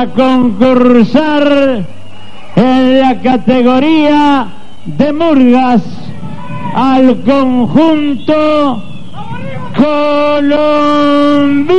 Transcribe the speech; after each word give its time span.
A 0.00 0.06
concursar 0.06 1.84
en 2.54 3.00
la 3.00 3.20
categoría 3.20 4.46
de 4.84 5.12
murgas 5.12 5.82
al 6.72 7.20
conjunto 7.22 8.80
Colombina 11.36 11.74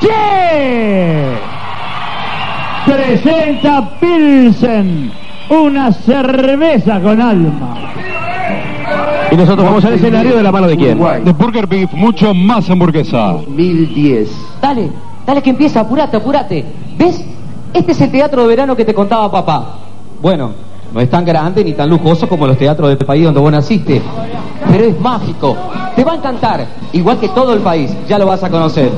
Che. 0.00 1.36
Presenta 2.86 3.90
Pilsen, 4.00 5.12
una 5.50 5.92
cerveza 5.92 6.98
con 7.02 7.20
alma. 7.20 7.76
Y 9.30 9.36
nosotros 9.36 9.66
vamos 9.66 9.84
al 9.84 9.92
escenario 9.92 10.34
de 10.34 10.42
la 10.42 10.50
mano 10.50 10.66
de 10.66 10.78
quién? 10.78 10.98
De 11.26 11.32
Burger 11.34 11.66
Beef, 11.66 11.92
mucho 11.92 12.32
más 12.32 12.70
hamburguesa. 12.70 13.32
2010. 13.32 14.30
Dale, 14.62 14.90
dale 15.30 15.42
que 15.42 15.50
empieza, 15.50 15.80
apurate, 15.80 16.16
apurate. 16.16 16.64
¿Ves? 16.98 17.24
Este 17.72 17.92
es 17.92 18.00
el 18.00 18.10
teatro 18.10 18.42
de 18.42 18.48
verano 18.48 18.74
que 18.74 18.84
te 18.84 18.92
contaba 18.92 19.30
papá. 19.30 19.76
Bueno, 20.20 20.50
no 20.92 21.00
es 21.00 21.08
tan 21.08 21.24
grande 21.24 21.62
ni 21.62 21.72
tan 21.72 21.88
lujoso 21.88 22.28
como 22.28 22.48
los 22.48 22.58
teatros 22.58 22.88
del 22.88 22.98
país 22.98 23.24
donde 23.24 23.38
vos 23.38 23.52
naciste, 23.52 24.02
pero 24.68 24.84
es 24.86 25.00
mágico. 25.00 25.56
Te 25.94 26.02
va 26.02 26.12
a 26.12 26.16
encantar, 26.16 26.66
igual 26.92 27.20
que 27.20 27.28
todo 27.28 27.54
el 27.54 27.60
país, 27.60 27.96
ya 28.08 28.18
lo 28.18 28.26
vas 28.26 28.42
a 28.42 28.50
conocer. 28.50 28.90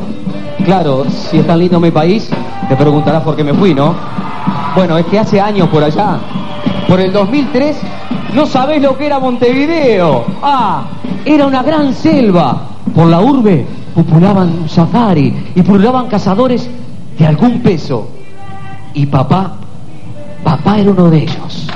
Claro, 0.64 1.05
si 1.11 1.39
es 1.39 1.47
tan 1.47 1.58
lindo 1.58 1.78
mi 1.78 1.91
país, 1.91 2.30
te 2.67 2.77
preguntarás 2.77 3.22
por 3.22 3.36
qué 3.36 3.44
me 3.44 3.52
fui, 3.52 3.74
¿no? 3.74 3.94
Bueno, 4.74 4.96
es 4.96 5.05
que 5.05 5.19
hace 5.19 5.39
años 5.39 5.69
por 5.69 5.84
allá, 5.84 6.19
por 6.89 6.98
el 6.98 7.12
2003, 7.12 7.77
no 8.34 8.47
sabés 8.47 8.83
lo 8.83 8.97
que 8.97 9.06
era 9.06 9.19
Montevideo. 9.19 10.25
Ah, 10.42 10.84
era 11.25 11.47
una 11.47 11.62
gran 11.62 11.94
selva. 11.94 12.69
Por 12.94 13.06
la 13.08 13.20
urbe 13.20 13.64
populaban 13.94 14.69
safari 14.69 15.52
y 15.55 15.62
pululaban 15.62 16.08
cazadores 16.08 16.69
de 17.19 17.27
algún 17.27 17.61
peso. 17.61 18.08
Y 18.94 19.06
papá, 19.06 19.52
papá 20.42 20.78
era 20.78 20.91
uno 20.91 21.11
de 21.11 21.19
ellos. 21.22 21.69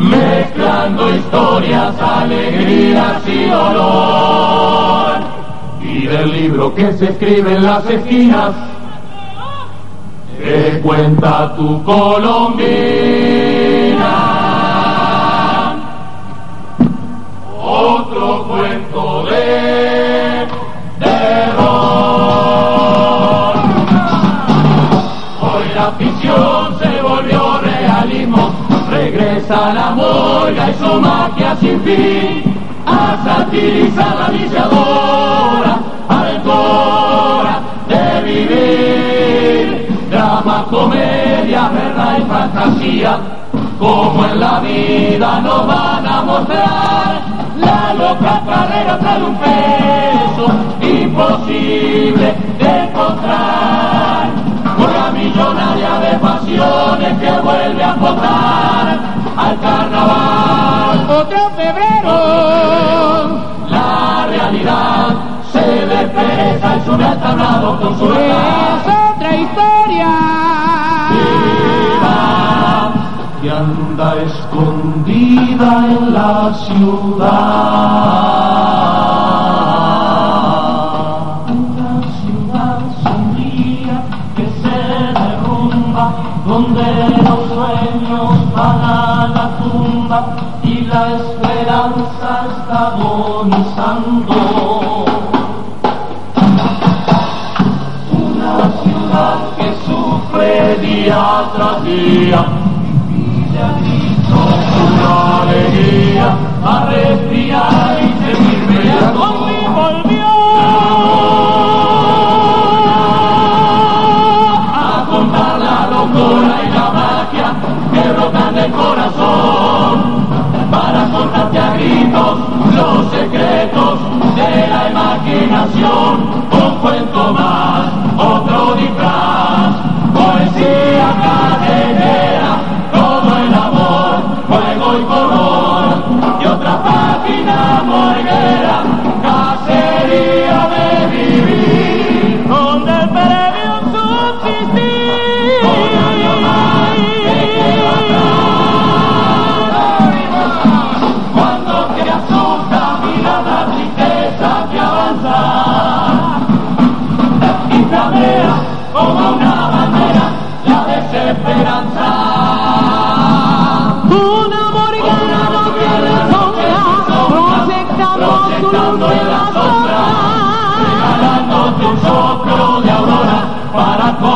Mezclando 0.00 1.14
historias, 1.14 1.94
alegrías 2.00 3.22
y 3.26 3.44
dolor. 3.48 5.16
Y 5.82 6.06
del 6.06 6.32
libro 6.32 6.74
que 6.74 6.92
se 6.94 7.10
escribe 7.10 7.54
en 7.54 7.64
las 7.64 7.88
esquinas, 7.88 8.52
que 10.56 10.80
cuenta 10.80 11.54
tu 11.54 11.82
Colombina. 11.84 12.64
Otro 17.62 18.44
cuento 18.48 19.24
de 19.26 20.46
terror. 20.98 21.96
Hoy 25.42 25.66
la 25.74 25.88
ficción 25.98 26.78
se 26.78 27.02
volvió 27.02 27.58
realismo, 27.58 28.50
regresa 28.90 29.74
la 29.74 29.90
morga 29.90 30.70
y 30.70 30.74
su 30.82 31.00
magia 31.00 31.54
sin 31.56 31.78
fin, 31.82 32.42
a 32.86 33.18
satirizar 33.24 34.16
la 34.20 34.28
viciadora, 34.30 35.78
aventura 36.08 37.60
de 37.88 38.22
vivir, 38.22 39.15
drama, 40.16 40.64
comedia, 40.70 41.68
verdad 41.68 42.18
y 42.18 42.22
fantasía, 42.22 43.18
como 43.78 44.24
en 44.24 44.40
la 44.40 44.60
vida 44.60 45.40
nos 45.40 45.66
van 45.66 46.06
a 46.06 46.22
mostrar 46.22 47.20
la 47.58 47.94
loca 47.94 48.40
carrera 48.46 48.98
tras 48.98 49.18
un 49.20 49.36
peso 49.36 50.46
imposible 50.80 52.34
de 52.58 52.84
encontrar. 52.84 54.30
Una 54.78 55.10
millonaria 55.10 55.92
de 56.04 56.18
pasiones 56.18 57.18
que 57.20 57.30
vuelve 57.40 57.84
a 57.84 57.94
votar 57.94 58.98
al 59.36 59.60
carnaval. 59.60 61.10
Otro 61.20 61.50
febrero. 61.56 62.16
La 63.68 64.26
realidad 64.28 65.08
se 65.52 65.86
despereza 65.86 66.76
y 66.76 66.80
sube 66.86 67.04
al 67.04 67.20
tablado 67.20 67.80
con 67.80 67.98
su 67.98 68.06
historia. 69.42 70.12
Que 73.42 73.50
anda 73.50 74.16
escondida 74.22 75.86
en 75.86 76.14
la 76.14 76.54
ciudad. 76.66 78.15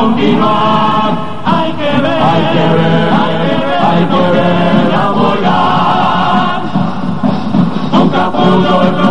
Continuar. 0.01 1.11
Hay 1.45 1.71
que 1.73 1.91
ver, 2.01 2.21
hay 2.29 2.43
que 2.53 2.65
ver, 2.75 3.13
hay 3.21 3.35
que 3.41 3.55
ver, 3.65 3.79
hay 3.89 4.03
que 4.11 4.23
ver 4.35 4.89
la 4.95 5.05
morgana. 5.11 6.61
Un 8.01 8.09
capullo 8.09 9.10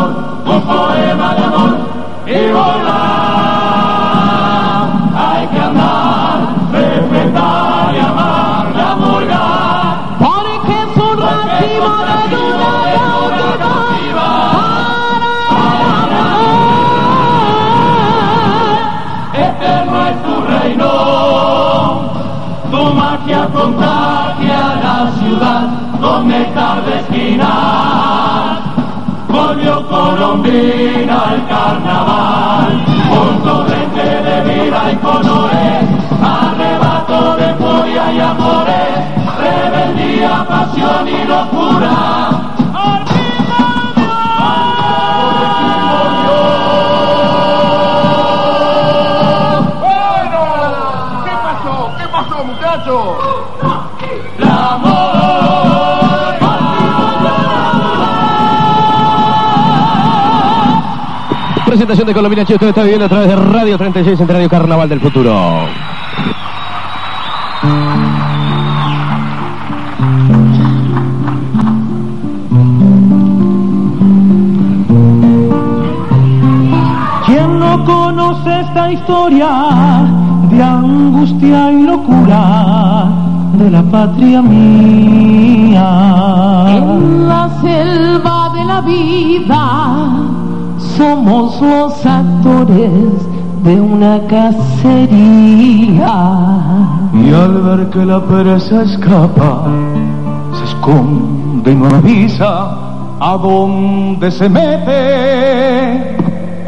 colombina, 27.41 28.61
volvió 29.29 29.87
colombina 29.89 31.21
al 31.31 31.49
carnaval, 31.49 32.85
un 33.11 33.43
torrente 33.43 34.03
de 34.03 34.41
vida 34.43 34.93
y 34.93 34.97
colores, 34.97 35.89
arrebato 36.23 37.37
de 37.37 37.55
furia 37.55 38.13
y 38.13 38.21
amores, 38.21 38.91
rebeldía, 39.39 40.47
pasión 40.49 41.09
y 41.09 41.25
locura. 41.25 42.20
Presentación 61.91 62.07
de 62.07 62.15
Colombina 62.15 62.45
Che, 62.45 62.55
usted 62.55 62.69
está 62.69 62.83
viviendo 62.83 63.07
a 63.07 63.09
través 63.09 63.27
de 63.27 63.35
Radio 63.35 63.77
36 63.77 64.21
en 64.21 64.29
Radio 64.29 64.49
Carnaval 64.49 64.89
del 64.89 65.01
Futuro. 65.01 65.67
¿Quién 77.27 77.59
no 77.59 77.85
conoce 77.85 78.61
esta 78.61 78.93
historia 78.93 79.49
de 80.49 80.63
angustia 80.63 81.73
y 81.73 81.83
locura 81.83 83.09
de 83.55 83.69
la 83.69 83.83
patria 83.83 84.41
mía? 84.41 85.83
En 86.69 87.27
la 87.27 87.51
selva 87.61 88.49
de 88.55 88.65
la 88.65 88.81
vida 88.81 90.20
somos 91.00 91.61
los 91.62 92.05
actores 92.05 92.91
de 93.64 93.81
una 93.81 94.20
cacería. 94.26 96.12
Y 97.14 97.32
al 97.32 97.62
ver 97.62 97.88
que 97.88 98.05
la 98.05 98.20
pereza 98.20 98.82
escapa, 98.82 99.64
se 100.58 100.64
esconde 100.64 101.73
y 101.73 101.75
no 101.75 101.87
avisa 101.87 102.76
a 103.19 103.38
dónde 103.38 104.31
se 104.31 104.47
mete. 104.47 106.17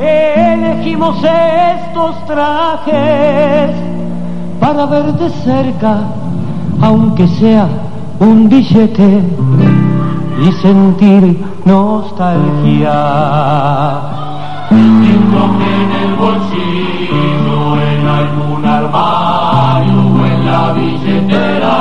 Elegimos 0.00 1.17
estos 1.19 2.25
trajes 2.25 3.76
para 4.58 4.87
ver 4.87 5.12
de 5.12 5.29
cerca, 5.44 6.05
aunque 6.81 7.29
sea 7.29 7.69
un 8.19 8.49
billete, 8.49 9.23
y 10.43 10.52
sentir 10.62 11.44
nostalgia. 11.67 12.93
El 16.03 16.15
bolsillo, 16.17 17.61
en 17.81 18.03
algún 18.09 18.63
armario 18.67 19.99
o 20.21 20.27
en 20.27 20.47
la 20.47 20.73
billetera. 20.73 21.77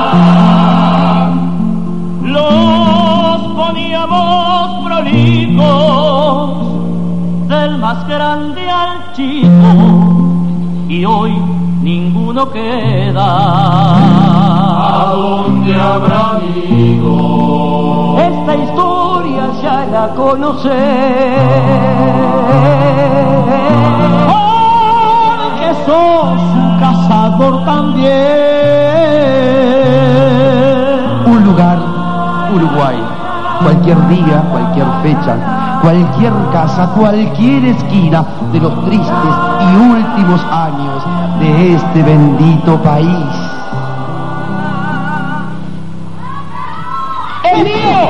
Los 2.23 3.41
poníamos 3.55 4.85
prolijos, 4.85 6.49
del 7.47 7.77
más 7.79 8.07
grande 8.07 8.69
al 8.69 9.11
chico, 9.13 9.71
y 10.87 11.03
hoy 11.05 11.31
ninguno 11.81 12.43
¿A 12.43 12.51
queda. 12.51 13.27
dónde 15.15 15.73
habrá 15.75 16.39
ido? 16.69 18.17
Esta 18.19 18.55
historia 18.55 19.00
ya 19.61 19.85
la 19.85 20.07
conocés. 20.15 20.71
Porque 24.31 25.73
sos 25.85 26.41
un 26.41 26.79
cazador 26.79 27.65
también. 27.65 28.11
Un 31.25 31.43
lugar, 31.45 31.79
Uruguay. 32.53 32.97
Cualquier 33.61 34.07
día, 34.07 34.43
cualquier 34.51 34.87
fecha, 35.03 35.37
cualquier 35.81 36.33
casa, 36.51 36.89
cualquier 36.97 37.65
esquina 37.65 38.25
de 38.51 38.59
los 38.59 38.85
tristes 38.85 39.35
y 39.61 39.75
últimos 39.75 40.43
años 40.45 41.05
de 41.39 41.75
este 41.75 42.01
bendito 42.01 42.81
país. 42.81 43.27
¡Es 47.43 47.63
mío! 47.63 48.09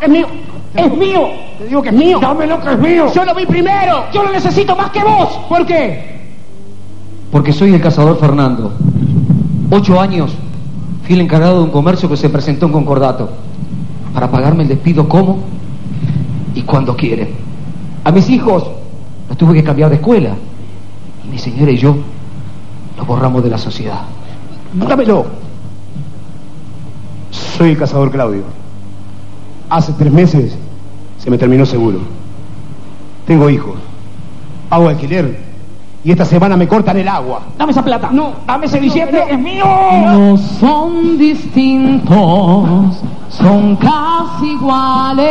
¡Es 0.00 0.08
mío! 0.08 0.49
¡Es 0.74 0.96
mío! 0.96 1.28
Te 1.58 1.66
digo 1.66 1.82
que 1.82 1.88
es 1.88 1.94
mío. 1.94 2.18
Dámelo 2.20 2.60
que 2.60 2.72
es 2.72 2.78
mío. 2.78 3.12
Yo 3.12 3.24
lo 3.24 3.34
vi 3.34 3.46
primero. 3.46 4.04
Yo 4.12 4.22
lo 4.22 4.32
necesito 4.32 4.76
más 4.76 4.90
que 4.90 5.02
vos. 5.02 5.28
¿Por 5.48 5.66
qué? 5.66 6.20
Porque 7.32 7.52
soy 7.52 7.74
el 7.74 7.80
cazador 7.80 8.18
Fernando. 8.18 8.72
Ocho 9.70 10.00
años 10.00 10.32
fui 11.04 11.14
el 11.14 11.22
encargado 11.22 11.58
de 11.58 11.64
un 11.64 11.70
comercio 11.70 12.08
que 12.08 12.16
se 12.16 12.28
presentó 12.28 12.66
en 12.66 12.72
concordato. 12.72 13.30
Para 14.14 14.30
pagarme 14.30 14.62
el 14.62 14.68
despido 14.68 15.08
como 15.08 15.38
y 16.54 16.62
cuando 16.62 16.96
quieren. 16.96 17.28
A 18.04 18.10
mis 18.10 18.28
hijos 18.30 18.64
los 19.28 19.38
tuve 19.38 19.54
que 19.54 19.64
cambiar 19.64 19.90
de 19.90 19.96
escuela. 19.96 20.34
Y 21.24 21.30
mi 21.30 21.38
señora 21.38 21.70
y 21.70 21.76
yo 21.76 21.96
los 22.96 23.06
borramos 23.06 23.42
de 23.42 23.50
la 23.50 23.58
sociedad. 23.58 24.02
Dámelo. 24.72 25.26
Soy 27.30 27.70
el 27.70 27.78
cazador 27.78 28.10
Claudio. 28.10 28.42
Hace 29.68 29.92
tres 29.92 30.12
meses 30.12 30.56
se 31.22 31.30
me 31.30 31.38
terminó 31.38 31.64
seguro. 31.66 31.98
Tengo 33.26 33.48
hijos. 33.50 33.74
Hago 34.70 34.88
alquiler. 34.88 35.38
Y 36.02 36.10
esta 36.10 36.24
semana 36.24 36.56
me 36.56 36.66
cortan 36.66 36.96
el 36.96 37.06
agua. 37.06 37.42
Dame 37.58 37.72
esa 37.72 37.84
plata. 37.84 38.08
No, 38.10 38.32
dame 38.46 38.64
ese 38.66 38.80
billete. 38.80 39.22
es 39.30 39.38
mío. 39.38 39.64
No 39.66 40.36
son 40.38 41.18
distintos, 41.18 42.96
son 43.28 43.76
casi 43.76 44.52
iguales. 44.52 45.28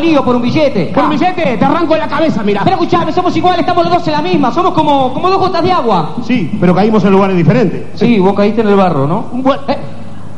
Lío 0.00 0.24
por 0.24 0.36
un 0.36 0.42
billete. 0.42 0.86
Por 0.94 1.04
un 1.04 1.10
billete, 1.10 1.56
te 1.56 1.64
arranco 1.64 1.96
la 1.96 2.08
cabeza, 2.08 2.42
mira. 2.42 2.62
Pero 2.64 2.76
escuchame, 2.76 3.12
somos 3.12 3.36
iguales, 3.36 3.60
estamos 3.60 3.84
los 3.84 3.92
dos 3.92 4.06
en 4.06 4.12
la 4.12 4.22
misma, 4.22 4.52
somos 4.52 4.72
como, 4.72 5.12
como 5.12 5.28
dos 5.28 5.38
gotas 5.38 5.62
de 5.62 5.72
agua. 5.72 6.16
Sí, 6.26 6.50
pero 6.60 6.74
caímos 6.74 7.04
en 7.04 7.12
lugares 7.12 7.36
diferentes. 7.36 7.82
Sí, 7.94 8.18
vos 8.18 8.34
caíste 8.34 8.62
en 8.62 8.68
el 8.68 8.76
barro, 8.76 9.06
¿no? 9.06 9.26
Bueno, 9.32 9.62
eh, 9.68 9.78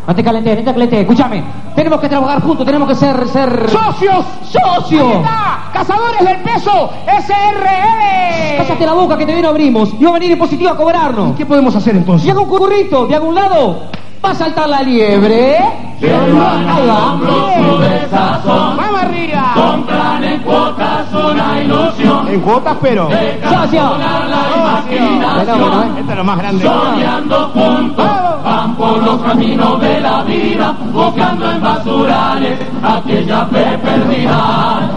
no 0.07 0.15
te 0.15 0.25
calenté, 0.25 0.57
no 0.57 0.65
te 0.65 0.73
calenté, 0.73 1.01
escúchame. 1.01 1.45
Tenemos 1.77 2.01
que 2.01 2.09
trabajar 2.09 2.43
juntos, 2.43 2.67
tenemos 2.67 2.89
que 2.89 2.95
ser, 2.95 3.29
ser... 3.29 3.71
¡Socios! 3.71 4.27
¡Socio! 4.43 5.07
Ahí 5.07 5.13
está, 5.13 5.71
¡Cazadores 5.73 6.25
del 6.25 6.39
peso! 6.39 6.91
¡SRL! 7.07 8.57
Cállate 8.59 8.87
la 8.87 8.93
boca 8.95 9.17
que 9.17 9.25
te 9.25 9.33
viene 9.33 9.49
abrimos. 9.49 9.95
Y 9.99 10.05
va 10.05 10.11
a 10.11 10.15
venir 10.15 10.33
en 10.33 10.39
positivo 10.39 10.71
a 10.71 10.77
cobrarnos. 10.77 11.37
¿Qué 11.37 11.47
podemos 11.47 11.75
hacer 11.77 11.97
entonces? 11.97 12.29
Hago 12.29 12.43
un 12.43 12.49
currito 12.49 13.07
de 13.07 13.15
algún 13.15 13.35
lado. 13.35 14.02
Va 14.25 14.31
a 14.31 14.35
saltar 14.35 14.69
la 14.69 14.83
liebre. 14.83 15.59
Va. 16.03 17.19
Su 17.59 17.79
desazón. 17.79 18.77
¡Vamos 18.77 19.03
arriba! 19.03 19.53
Compran 19.55 20.25
en 20.25 20.41
cuotas 20.41 21.07
una 21.13 21.61
ilusión. 21.61 22.29
En 22.29 22.41
cuotas, 22.41 22.77
pero. 22.81 23.09
Socio. 23.09 23.83
Sonar 23.83 24.29
la 24.29 24.43
imaginación. 24.57 25.61
bueno, 25.61 25.83
eh. 25.83 26.01
Esta 26.01 26.13
es 26.13 26.19
lo 26.19 26.25
más 26.25 26.39
grande. 26.39 26.65
Soñando 26.65 27.51
juntos, 27.55 28.11
van 28.45 28.75
por 28.77 29.03
los 29.03 29.23
caminos 29.23 29.81
de 29.81 30.01
la 30.01 30.23
vida, 30.23 30.75
buscando 30.93 31.51
en 31.53 31.61
basurales 31.63 32.59
aquella 32.83 33.47
fe 33.47 33.79
perdida. 33.79 34.91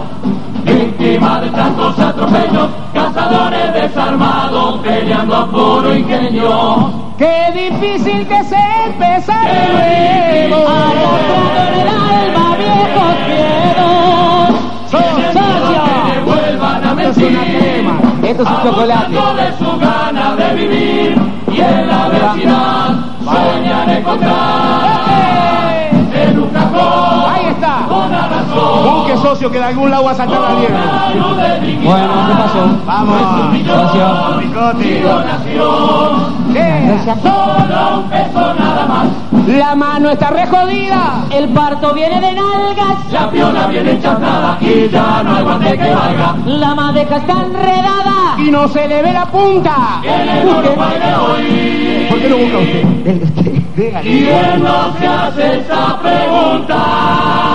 Víctima 0.64 1.40
de 1.40 1.50
tantos 1.50 1.98
atropellos, 1.98 2.68
cazadores 3.16 3.72
desarmados, 3.72 4.78
peleando 4.80 5.36
a 5.36 5.46
puro 5.46 5.94
ingenio. 5.96 6.90
Qué 7.16 7.50
difícil 7.54 8.26
que 8.26 8.44
se 8.44 8.58
empezar 8.86 9.46
de 9.46 10.48
nuevo. 10.48 10.68
Arrastrando 10.68 11.62
en 11.66 11.80
el 11.80 11.88
alma 11.88 12.56
viejos 12.58 13.14
miedos. 13.32 14.60
Socio. 14.90 15.42
Que 16.12 16.20
vuelvan 16.30 16.84
a 16.84 16.94
mentir, 16.94 17.38
Esto 18.22 18.42
es 18.42 18.48
un 18.48 18.62
chocolate. 18.62 19.12
de 19.14 19.58
su 19.58 19.78
gana 19.78 20.36
de 20.36 20.54
vivir, 20.54 21.16
y 21.52 21.60
en 21.60 21.86
la 21.86 22.08
vecindad 22.08 22.90
sueñan 23.24 23.90
encontrar 23.90 24.95
Busque 28.86 29.16
socio 29.16 29.50
que 29.50 29.58
de 29.58 29.64
algún 29.64 29.90
lado 29.90 30.04
va 30.04 30.12
a 30.12 30.14
saltar 30.14 30.40
la 30.40 30.54
liebre. 30.54 30.78
Bueno, 31.84 32.08
¿qué 32.26 32.34
pasó? 32.34 32.68
Vamos. 32.86 33.20
Nación, 33.66 34.52
Gracias. 36.52 37.18
Solo 37.20 37.98
un 37.98 38.10
peso 38.10 38.54
nada 38.54 38.86
más. 38.86 39.06
La 39.48 39.74
mano 39.74 40.10
está 40.10 40.30
re 40.30 40.46
jodida. 40.46 41.24
El 41.30 41.48
parto 41.50 41.92
viene 41.94 42.20
de 42.20 42.32
nalgas. 42.32 43.12
La 43.12 43.30
piola 43.30 43.66
viene 43.66 43.92
enchatada 43.92 44.58
y 44.60 44.88
ya 44.88 45.22
no 45.22 45.36
hay 45.36 45.42
guante 45.42 45.78
que 45.78 45.94
valga. 45.94 46.34
La 46.46 46.74
madeja 46.74 47.16
está 47.16 47.32
enredada. 47.44 48.36
Y 48.38 48.50
no 48.50 48.68
se 48.68 48.88
le 48.88 49.02
ve 49.02 49.12
la 49.12 49.26
punta. 49.26 50.00
El 50.02 50.48
hoy. 50.48 52.06
¿Por 52.08 52.18
qué 52.20 52.28
no 52.28 52.36
busca 52.36 52.58
usted? 52.58 54.02
¿Quién 54.02 54.62
no 54.62 54.96
se 54.98 55.06
hace 55.06 55.58
esa 55.58 55.98
pregunta? 56.00 57.45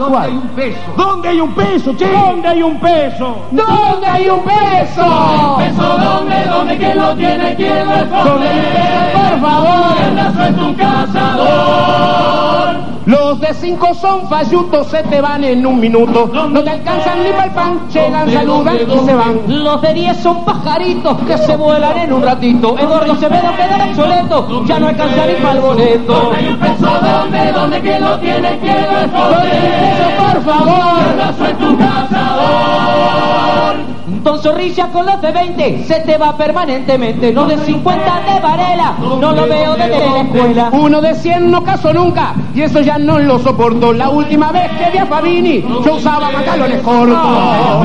¿Dónde 0.00 0.16
hay 0.18 0.32
un 0.32 0.48
peso? 0.56 0.80
¿Dónde 0.96 1.28
hay 1.28 1.40
un 1.40 1.54
peso, 1.54 1.92
che? 1.94 2.06
¿Dónde 2.10 2.48
hay 2.48 2.62
un 2.62 2.80
peso? 2.80 3.36
¿Dónde 3.50 4.06
hay 4.06 4.28
un 4.30 4.40
peso? 4.40 5.56
¿Peso 5.58 5.98
dónde? 5.98 6.44
¿Dónde? 6.46 6.78
¿Quién 6.78 6.96
lo 6.96 7.14
tiene? 7.16 7.54
¿Quién 7.54 7.86
lo 7.86 8.24
¿Dónde 8.24 8.48
hay 8.48 8.58
un 8.58 8.64
esconde? 8.64 9.12
por 9.12 9.40
favor? 9.50 9.96
¿Quién 9.98 10.16
la 10.16 10.32
suelta 10.32 10.64
un 10.64 10.74
cazador? 10.74 12.80
Los 13.06 13.40
de 13.40 13.54
cinco 13.54 13.92
son 13.94 14.28
fallutos, 14.28 14.86
se 14.86 15.02
te 15.02 15.20
van 15.20 15.42
en 15.44 15.66
un 15.66 15.80
minuto. 15.80 16.30
No 16.32 16.62
te 16.62 16.70
alcanzan 16.70 17.22
ni 17.22 17.30
para 17.30 17.44
el 17.44 17.50
pan, 17.50 17.80
llegan, 17.92 18.30
saludan 18.30 18.76
y 18.76 18.98
se 19.04 19.14
van. 19.14 19.40
Los 19.48 19.82
de 19.82 19.94
10 19.94 20.16
son 20.18 20.44
pajaritos 20.44 21.16
que 21.26 21.36
se 21.38 21.56
vuelan 21.56 21.98
en 21.98 22.12
un 22.12 22.22
ratito. 22.22 22.78
Eduardo 22.78 23.12
Acevedo 23.12 23.50
queda 23.56 23.86
obsoleto, 23.90 24.64
ya 24.64 24.78
no 24.78 24.88
alcanza 24.88 25.26
ni 25.26 25.32
para 25.34 25.52
el 25.54 25.60
boleto. 25.60 26.12
¿Dónde 26.12 26.36
hay 26.38 26.46
un 26.48 26.58
peso? 26.58 26.86
¿Dónde? 27.02 27.52
¿Dónde? 27.52 27.80
¿Quién 27.80 28.04
lo 28.04 28.18
tiene? 28.18 28.58
¿Quién 28.60 28.76
lo 28.76 28.98
esconde? 29.00 29.89
Eso, 29.92 30.08
por 30.18 30.32
¿Quién 30.32 30.42
favor. 30.44 31.16
la 31.18 31.32
suelta 31.36 31.66
un 31.68 31.76
cazador? 31.76 33.74
Don 34.22 34.38
Zorrilla 34.42 34.86
con 34.88 35.06
los 35.06 35.20
de 35.22 35.32
20 35.32 35.84
se 35.84 36.00
te 36.00 36.18
va 36.18 36.36
permanentemente. 36.36 37.32
Los 37.32 37.48
de 37.48 37.56
50 37.58 38.04
de 38.34 38.40
Varela 38.40 38.92
no 39.18 39.32
lo 39.32 39.46
veo 39.48 39.74
desde 39.76 40.10
la 40.10 40.20
escuela. 40.20 40.68
Uno 40.72 41.00
de 41.00 41.14
100 41.14 41.50
no 41.50 41.64
casó 41.64 41.92
nunca, 41.94 42.34
y 42.54 42.60
eso 42.62 42.80
ya 42.80 42.98
no 42.98 43.18
lo 43.18 43.38
soporto. 43.38 43.92
La 43.94 44.10
última 44.10 44.52
vez 44.52 44.70
que 44.72 44.90
vi 44.90 44.98
a 44.98 45.06
Fabini, 45.06 45.62
yo 45.84 45.94
usaba 45.94 46.28
pantalones 46.30 46.82
cortos. 46.82 47.16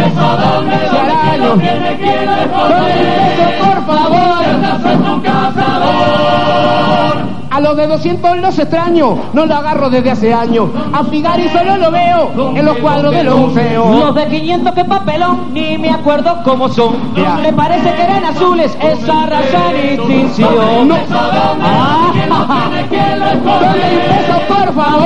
¿Peso 0.04 0.38
dónde? 0.38 0.76
Hace 0.76 0.88
¿Dónde? 0.88 1.14
¿Quién 1.24 1.40
lo 1.40 1.46
años. 1.54 1.60
tiene? 1.60 1.98
¿Quién 1.98 2.26
lo 2.26 2.32
¿Dónde 2.32 2.44
esconde? 2.44 2.76
hay 2.76 3.00
un 3.00 3.06
peso, 3.16 3.64
por 3.64 3.74
¿Quién 3.74 3.86
favor? 3.86 4.44
la 4.62 4.80
suelta 4.82 5.12
un 5.14 5.22
cazador? 5.22 7.16
A 7.56 7.62
los 7.62 7.78
de 7.78 7.88
200 7.88 8.38
los 8.40 8.60
extraño, 8.60 9.18
no 9.32 9.46
lo 9.46 9.56
agarro 9.56 9.90
desde 9.90 10.12
hace 10.12 10.34
años. 10.34 10.68
A 10.92 11.06
Figari 11.06 11.48
solo 11.48 11.78
lo 11.78 11.90
veo 11.90 12.52
en 12.54 12.66
los 12.66 12.76
cuadros 12.80 13.14
de 13.14 13.24
los 13.24 13.38
museos. 13.38 13.98
Los 13.98 14.14
de 14.14 14.28
500 14.28 14.74
que 14.74 14.84
papelón, 14.84 15.54
ni 15.54 15.78
me 15.78 15.90
acuerdo 15.90 16.36
cómo 16.44 16.68
son. 16.68 17.14
Ya. 17.16 17.36
Me 17.36 17.54
parece 17.54 17.94
que 17.94 18.02
eran 18.04 18.26
azules, 18.26 18.78
esa 18.82 19.26
raza 19.28 19.72
en 19.72 19.94
extinción. 20.00 20.88
No. 20.90 20.96
¿Peso 20.96 21.14
dónde? 21.16 21.66
¿Quién 22.12 22.30
lo 22.30 22.46
tiene? 22.46 22.88
¿Quién 22.90 23.20
lo 23.20 23.26
¿Dónde 23.26 23.84
hay 23.84 23.96
un 23.96 24.02
esconde? 24.02 24.18
peso, 24.18 24.36
por 24.50 24.58
¿Quién 24.58 24.74
favor? 24.74 25.06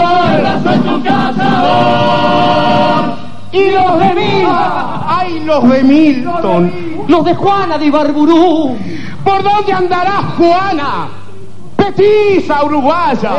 Y 3.52 3.72
los 3.72 4.00
de 4.00 4.14
Mil. 4.16 4.48
¡Ay, 5.08 5.44
los 5.46 5.70
de 5.70 5.84
Milton! 5.84 6.74
Los 7.08 7.26
de 7.26 7.36
Juana 7.36 7.78
de 7.78 7.86
Ibarburú. 7.86 8.76
¿Por 9.24 9.44
dónde 9.44 9.72
andará 9.72 10.24
Juana? 10.36 11.08
Petiza 11.86 12.64
uruguaya. 12.64 13.32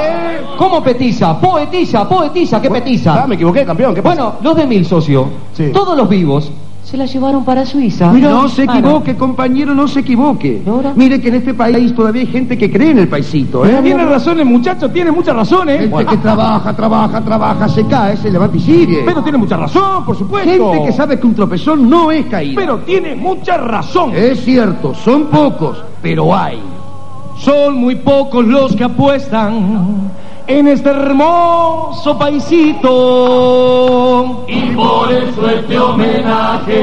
¿Cómo 0.56 0.82
petiza? 0.82 1.38
Poetiza, 1.40 2.08
poetiza, 2.08 2.60
¿qué 2.60 2.70
petiza? 2.70 3.22
Ah, 3.22 3.26
me 3.26 3.34
equivoqué, 3.34 3.64
campeón. 3.64 3.94
¿Qué 3.94 4.02
pasa? 4.02 4.14
Bueno, 4.22 4.38
los 4.42 4.56
de 4.56 4.66
mil, 4.66 4.84
socio. 4.86 5.26
Sí. 5.52 5.70
Todos 5.72 5.96
los 5.96 6.08
vivos 6.08 6.50
se 6.82 6.96
la 6.96 7.04
llevaron 7.06 7.44
para 7.44 7.64
Suiza. 7.66 8.10
no 8.12 8.48
se 8.48 8.62
Ah, 8.62 8.66
no. 8.66 8.72
equivoque, 8.72 9.14
compañero, 9.16 9.74
no 9.74 9.86
se 9.86 10.00
equivoque. 10.00 10.62
Mire 10.96 11.20
que 11.20 11.28
en 11.28 11.34
este 11.36 11.54
país 11.54 11.94
todavía 11.94 12.22
hay 12.22 12.26
gente 12.28 12.58
que 12.58 12.70
cree 12.70 12.90
en 12.90 12.98
el 12.98 13.08
paisito, 13.08 13.64
¿eh? 13.64 13.78
Tiene 13.82 14.04
razón 14.04 14.40
el 14.40 14.46
muchacho, 14.46 14.90
tiene 14.90 15.12
mucha 15.12 15.32
razón, 15.32 15.68
¿eh? 15.68 15.78
Gente 15.78 16.06
que 16.06 16.16
trabaja, 16.16 16.74
trabaja, 16.74 17.20
trabaja, 17.20 17.68
se 17.68 17.86
cae, 17.86 18.16
se 18.16 18.30
levanta 18.30 18.56
y 18.56 18.60
sigue. 18.60 19.02
Pero 19.04 19.22
tiene 19.22 19.38
mucha 19.38 19.56
razón, 19.56 20.04
por 20.04 20.16
supuesto. 20.16 20.50
gente 20.72 20.86
que 20.86 20.92
sabe 20.92 21.20
que 21.20 21.26
un 21.26 21.34
tropezón 21.34 21.88
no 21.88 22.10
es 22.10 22.26
caída. 22.26 22.54
Pero 22.60 22.78
tiene 22.78 23.14
mucha 23.14 23.56
razón. 23.58 24.12
Es 24.14 24.42
cierto, 24.44 24.92
son 24.94 25.26
pocos, 25.26 25.84
pero 26.02 26.34
hay. 26.36 26.58
Son 27.40 27.74
muy 27.76 27.94
pocos 27.96 28.44
los 28.44 28.76
que 28.76 28.84
apuestan 28.84 30.10
en 30.46 30.68
este 30.68 30.90
hermoso 30.90 32.18
paisito. 32.18 32.90
Y 34.48 34.60
por 34.72 35.10
eso 35.12 35.48
este 35.48 35.78
homenaje 35.78 36.82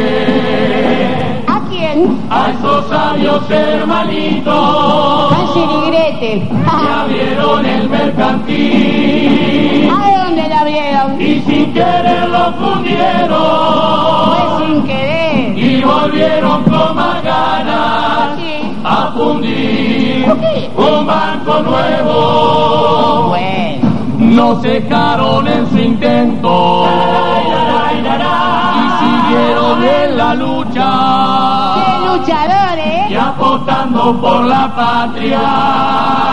¿A 1.48 1.62
quién? 1.70 2.18
a 2.30 2.50
esos 2.52 2.88
sabios 2.90 3.42
hermanitos 3.52 5.34
Siriguirete. 5.54 6.48
que 6.50 6.52
abrieron 7.00 7.66
el 7.66 7.90
mercantil 7.90 9.90
¿A 9.92 10.24
dónde 10.26 10.48
la 10.50 10.64
vieron? 10.64 11.22
y 11.22 11.40
sin 11.42 11.74
querer 11.74 12.30
lo 12.30 12.52
fundieron 12.54 13.38
sin 14.66 14.84
querer. 14.88 15.58
y 15.58 15.82
volvieron 15.84 16.64
con 16.64 16.96
más 16.96 17.22
ganas 17.24 18.17
a 18.90 19.12
fundir 19.16 20.26
un 20.76 21.06
banco 21.08 21.62
nuevo. 21.62 23.28
Bueno. 23.30 23.88
No 24.20 24.56
cejaron 24.62 25.48
en 25.48 25.70
su 25.70 25.78
intento 25.78 26.86
y 28.76 28.86
siguieron 29.00 29.84
en 29.84 30.18
la 30.18 30.34
lucha 30.36 30.90
luchadores! 32.18 33.10
y 33.12 33.16
apostando 33.16 34.20
por 34.22 34.46
la 34.46 34.76
patria. 34.76 35.40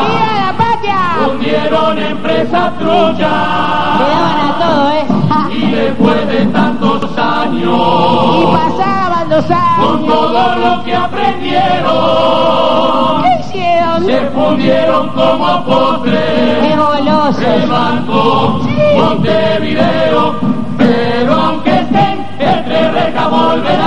¡Viva 0.00 0.32
la 0.44 0.52
patria! 0.56 0.98
Hundieron 1.28 1.98
empresas 1.98 2.50
Le 2.50 2.50
daban 2.50 2.78
truchas 2.78 3.30
a 3.30 4.54
todo, 4.60 4.90
¿eh? 4.90 5.04
y 5.56 5.70
después 5.70 6.28
de 6.28 6.46
tantos 6.46 7.00
Y 7.16 7.20
años, 7.20 8.58
pasaban 8.58 9.28
los 9.30 9.44
con 9.44 9.54
años. 9.56 10.06
todo 10.06 10.56
lo 10.56 10.84
que 10.84 10.96
¿Qué 11.40 11.48
hicieron? 13.40 14.04
se 14.06 14.20
fundieron 14.34 15.08
como 15.10 15.64
¡Qué 15.64 15.70
postre. 15.70 16.72
El 16.72 16.78
golosos! 16.78 17.68
banco 17.68 18.60
Montevideo, 18.96 20.34
pero 20.76 21.32
aunque 21.34 21.70
estén 21.74 22.26
entre 22.38 22.90
rejas 22.92 23.30
volverán 23.30 23.84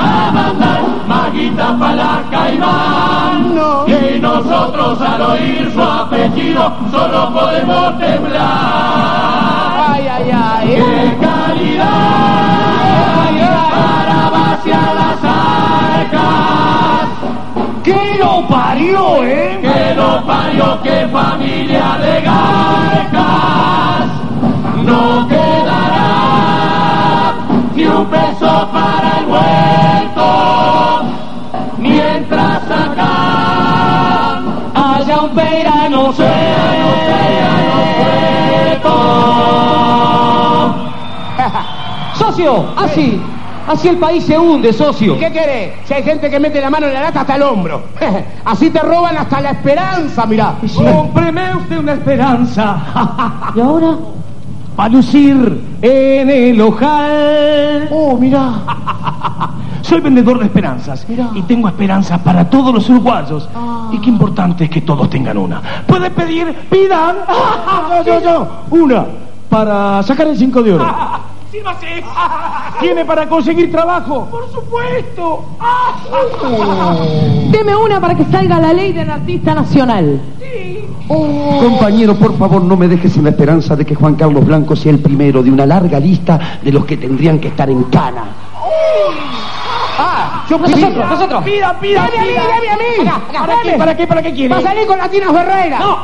a 0.00 0.30
mandar 0.32 0.80
maguita 1.08 1.76
para 1.78 1.94
la 1.94 2.22
caimán. 2.30 3.54
No. 3.54 3.86
Y 3.88 4.20
nosotros 4.20 5.00
al 5.00 5.22
oír 5.22 5.70
su 5.72 5.82
apellido 5.82 6.72
solo 6.90 7.32
podemos 7.32 7.98
temblar. 7.98 8.42
¡Ay, 9.88 10.06
ay, 10.06 10.30
ay! 10.30 10.68
¡Qué 10.68 11.16
calidad! 11.20 11.86
Para 13.70 14.30
vaciar 14.30 14.94
las 14.94 15.13
¡Que 17.84 18.16
lo 18.18 18.48
parió, 18.48 19.22
eh! 19.24 19.58
que 19.60 19.94
no 19.94 20.24
parió, 20.24 20.80
que 20.82 21.06
familia 21.08 21.98
de 22.00 22.22
garcas 22.22 24.06
no 24.82 25.28
quedará 25.28 27.34
ni 27.74 27.84
un 27.84 28.06
peso 28.06 28.68
para 28.72 29.18
el 29.18 29.26
vuelto 29.26 31.04
mientras 31.78 32.70
acá 32.70 34.40
haya 34.74 35.20
un 35.20 35.34
peirano 35.34 36.10
suelto. 36.12 36.24
Socio, 42.14 42.64
así, 42.76 43.20
así 43.68 43.88
el 43.88 43.96
país 43.98 44.24
se 44.24 44.38
hunde, 44.38 44.72
socio. 44.72 45.18
¿Qué 45.18 45.32
querés? 45.32 45.72
Si 45.84 45.94
hay 45.94 46.02
gente 46.02 46.30
que 46.30 46.40
mete 46.40 46.60
la 46.60 46.70
mano 46.70 46.86
en 46.86 46.94
la 46.94 47.02
lata 47.02 47.20
hasta 47.20 47.36
el 47.36 47.42
hombro. 47.42 47.82
Así 48.44 48.70
te 48.70 48.80
roban 48.80 49.16
hasta 49.16 49.40
la 49.40 49.50
esperanza, 49.50 50.26
mirá. 50.26 50.54
Cómpreme 50.74 51.56
usted 51.56 51.78
una 51.78 51.92
esperanza 51.94 53.52
¿Y 53.54 53.60
ahora? 53.60 53.96
para 54.76 54.88
lucir 54.88 55.62
en 55.80 56.30
el 56.30 56.60
ojal. 56.60 57.88
Oh, 57.90 58.16
mirá. 58.16 58.52
Soy 59.82 60.00
vendedor 60.00 60.38
de 60.38 60.46
esperanzas 60.46 61.06
y 61.34 61.42
tengo 61.42 61.68
esperanzas 61.68 62.18
para 62.20 62.48
todos 62.48 62.74
los 62.74 62.88
uruguayos. 62.88 63.48
Y 63.92 63.98
qué 63.98 64.08
importante 64.08 64.64
es 64.64 64.70
que 64.70 64.80
todos 64.80 65.10
tengan 65.10 65.36
una. 65.36 65.60
Pueden 65.86 66.12
pedir, 66.14 66.54
pidan. 66.70 67.16
Yo, 68.06 68.20
yo. 68.20 68.48
Una. 68.70 69.04
Para 69.50 70.02
sacar 70.02 70.26
el 70.26 70.38
5 70.38 70.62
de 70.62 70.72
oro. 70.72 70.86
¿Tiene 72.80 73.04
para 73.04 73.28
conseguir 73.28 73.70
trabajo? 73.70 74.26
Por 74.30 74.50
supuesto. 74.50 75.44
Deme 77.50 77.76
una 77.76 78.00
para 78.00 78.14
que 78.16 78.24
salga 78.24 78.58
la 78.58 78.72
ley 78.72 78.92
del 78.92 79.08
artista 79.10 79.54
nacional. 79.54 80.20
Compañero, 81.06 82.16
por 82.16 82.36
favor, 82.38 82.62
no 82.62 82.76
me 82.76 82.88
dejes 82.88 83.12
sin 83.12 83.24
la 83.24 83.30
esperanza 83.30 83.76
de 83.76 83.84
que 83.84 83.94
Juan 83.94 84.14
Carlos 84.16 84.44
Blanco 84.44 84.74
sea 84.74 84.90
el 84.92 84.98
primero 84.98 85.42
de 85.42 85.50
una 85.50 85.66
larga 85.66 86.00
lista 86.00 86.58
de 86.62 86.72
los 86.72 86.84
que 86.84 86.96
tendrían 86.96 87.38
que 87.38 87.48
estar 87.48 87.70
en 87.70 87.84
cana. 87.84 88.24
Ah, 89.96 90.44
yo 90.50 90.58
Nosotros, 90.58 90.92
nosotros. 91.08 91.44
Pida, 91.44 91.78
pida, 91.78 92.02
Dame 92.02 92.18
a 92.18 92.22
mí, 92.22 92.28
pida. 92.28 92.42
dame 92.48 92.68
a 92.68 92.76
mí. 92.76 93.08
Acá, 93.08 93.16
acá, 93.28 93.40
¿Para 93.46 93.62
qué? 93.62 93.72
¿Para 93.78 93.96
qué? 93.96 94.06
¿Para 94.08 94.22
qué 94.22 94.32
quiere? 94.34 94.54
¿Va 94.54 94.58
a 94.60 94.62
salir 94.62 94.86
con 94.88 94.98
la 94.98 95.08
Tina 95.08 95.32
Ferreira? 95.32 95.78
No. 95.78 95.98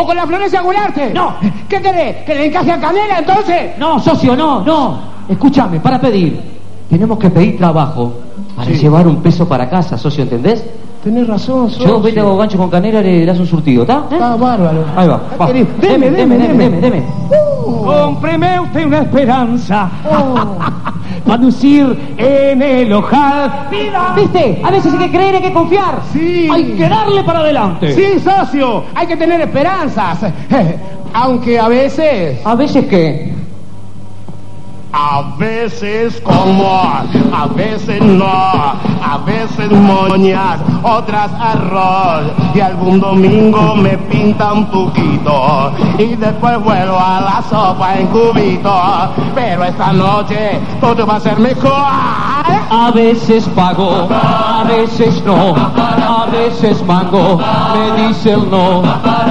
¿O 0.00 0.06
con 0.06 0.16
la 0.16 0.24
Florencia 0.28 0.60
Gularte? 0.62 1.12
No. 1.12 1.34
¿Qué 1.68 1.82
querés? 1.82 2.16
¿Que 2.24 2.32
le 2.32 2.46
encaje 2.46 2.70
a 2.70 2.78
Canela 2.78 3.18
entonces? 3.18 3.76
No, 3.78 3.98
socio, 3.98 4.36
no, 4.36 4.62
no. 4.64 5.00
Escúchame, 5.28 5.80
para 5.80 6.00
pedir. 6.00 6.40
Tenemos 6.88 7.18
que 7.18 7.28
pedir 7.30 7.58
trabajo 7.58 8.12
para 8.56 8.70
Sí. 8.70 8.74
llevar 8.78 9.08
un 9.08 9.16
peso 9.16 9.48
para 9.48 9.68
casa, 9.68 9.98
socio, 9.98 10.22
¿entendés? 10.22 10.64
Tenés 11.02 11.26
razón, 11.26 11.68
Yo 11.70 12.00
vete 12.00 12.20
hago 12.20 12.36
gancho 12.36 12.58
con 12.58 12.70
canela, 12.70 13.00
le 13.02 13.26
das 13.26 13.40
un 13.40 13.46
surtido, 13.46 13.82
¿está? 13.82 14.04
¿Eh? 14.12 14.18
Ah, 14.22 14.36
bárbaro. 14.38 14.84
Ahí 14.96 15.08
va. 15.08 15.20
Ah, 15.32 15.36
va. 15.40 15.46
querido. 15.48 15.66
Deme, 15.80 16.10
deme, 16.10 16.38
deme, 16.38 16.58
deme, 16.68 16.80
deme. 16.80 17.02
Cómpreme 17.68 18.60
usted 18.60 18.86
una 18.86 18.98
esperanza. 18.98 19.90
Oh. 20.10 20.58
Para 21.26 21.42
lucir 21.42 22.14
en 22.16 22.62
el 22.62 22.92
ojal. 22.92 23.68
¿Viste? 24.16 24.62
A 24.64 24.70
veces 24.70 24.92
hay 24.94 24.98
que 24.98 25.10
creer, 25.10 25.34
hay 25.36 25.42
que 25.42 25.52
confiar. 25.52 26.00
Sí. 26.12 26.48
Hay 26.50 26.72
que 26.72 26.88
darle 26.88 27.22
para 27.24 27.40
adelante. 27.40 27.92
Sí, 27.92 28.18
socio, 28.20 28.84
hay 28.94 29.06
que 29.06 29.16
tener 29.16 29.40
esperanzas. 29.40 30.20
Aunque 31.12 31.58
a 31.58 31.68
veces... 31.68 32.40
A 32.44 32.54
veces 32.54 32.86
que. 32.86 33.37
A 34.92 35.34
veces 35.38 36.18
como, 36.22 36.80
a 37.32 37.46
veces 37.54 38.00
no, 38.00 38.24
a 38.26 39.18
veces 39.26 39.70
moñas, 39.70 40.60
otras 40.82 41.30
arroz 41.38 42.32
y 42.54 42.60
algún 42.60 42.98
domingo 42.98 43.76
me 43.76 43.98
pinta 43.98 44.52
un 44.54 44.64
poquito 44.66 45.72
y 45.98 46.16
después 46.16 46.58
vuelvo 46.62 46.98
a 46.98 47.20
la 47.20 47.42
sopa 47.50 47.98
en 47.98 48.06
cubito, 48.06 48.82
pero 49.34 49.64
esta 49.64 49.92
noche 49.92 50.58
todo 50.80 51.06
va 51.06 51.16
a 51.16 51.20
ser 51.20 51.38
mejor. 51.38 52.37
A 52.70 52.90
veces 52.90 53.48
pago, 53.54 54.08
a 54.10 54.64
veces 54.64 55.22
no, 55.24 55.54
a 55.56 56.26
veces 56.30 56.84
mango, 56.84 57.38
me 57.74 58.08
dice 58.08 58.32
el 58.32 58.50
no, 58.50 58.82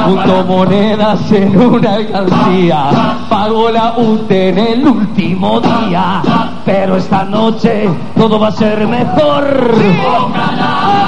junto 0.06 0.44
monedas 0.46 1.32
en 1.32 1.56
una 1.56 1.94
alcancía, 1.94 2.90
pago 3.30 3.70
la 3.70 3.94
UTE 3.98 4.50
en 4.50 4.58
el 4.58 4.88
último 4.88 5.62
día, 5.62 6.22
pero 6.66 6.98
esta 6.98 7.24
noche 7.26 7.90
todo 8.16 8.40
va 8.40 8.48
a 8.48 8.52
ser 8.52 8.88
mejor. 8.88 9.76
Ojalá, 10.18 11.08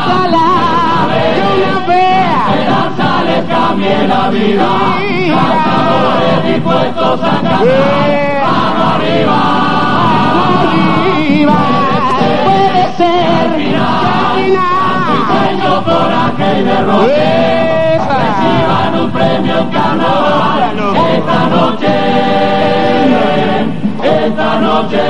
que 1.30 1.42
una. 1.64 1.80
Esperanza 2.50 3.24
les 3.24 3.44
cambie 3.46 4.08
la 4.08 4.30
vida. 4.30 4.68
Cazadores 5.36 6.54
dispuestos 6.54 7.20
a 7.24 7.42
cazar. 7.42 7.66
Mano 8.42 8.84
arriba. 8.96 9.40
Arriba. 10.62 11.89
Ser. 13.00 13.50
Diseño 15.12 15.74
coraje 15.84 16.48
y 16.60 16.64
derroche. 16.64 17.98
Reciban 18.20 18.92
un 19.02 19.10
premio 19.12 19.56
en 19.60 19.70
carnaval. 19.70 20.78
Esta 21.16 21.40
noche. 21.56 21.94
Esta 24.04 24.50
noche. 24.60 25.04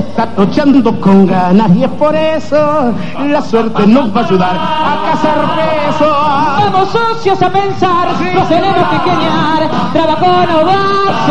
Está 0.00 0.26
tochando 0.34 0.98
con 1.00 1.26
ganas 1.26 1.70
y 1.76 1.84
es 1.84 1.90
por 1.90 2.14
eso 2.14 2.92
la 3.26 3.42
suerte 3.42 3.86
nos 3.86 4.14
va 4.14 4.20
a 4.20 4.24
ayudar 4.24 4.56
a 4.56 5.10
cazar 5.10 5.38
peso. 5.56 6.10
Vamos 6.58 6.88
socios 6.90 7.42
a 7.42 7.50
pensar, 7.50 8.08
nos 8.34 8.48
tenemos 8.48 8.88
que 8.88 9.10
geniar, 9.10 9.70
trabajo 9.92 10.26
no 10.26 10.66
va 10.66 10.72
a 10.72 11.26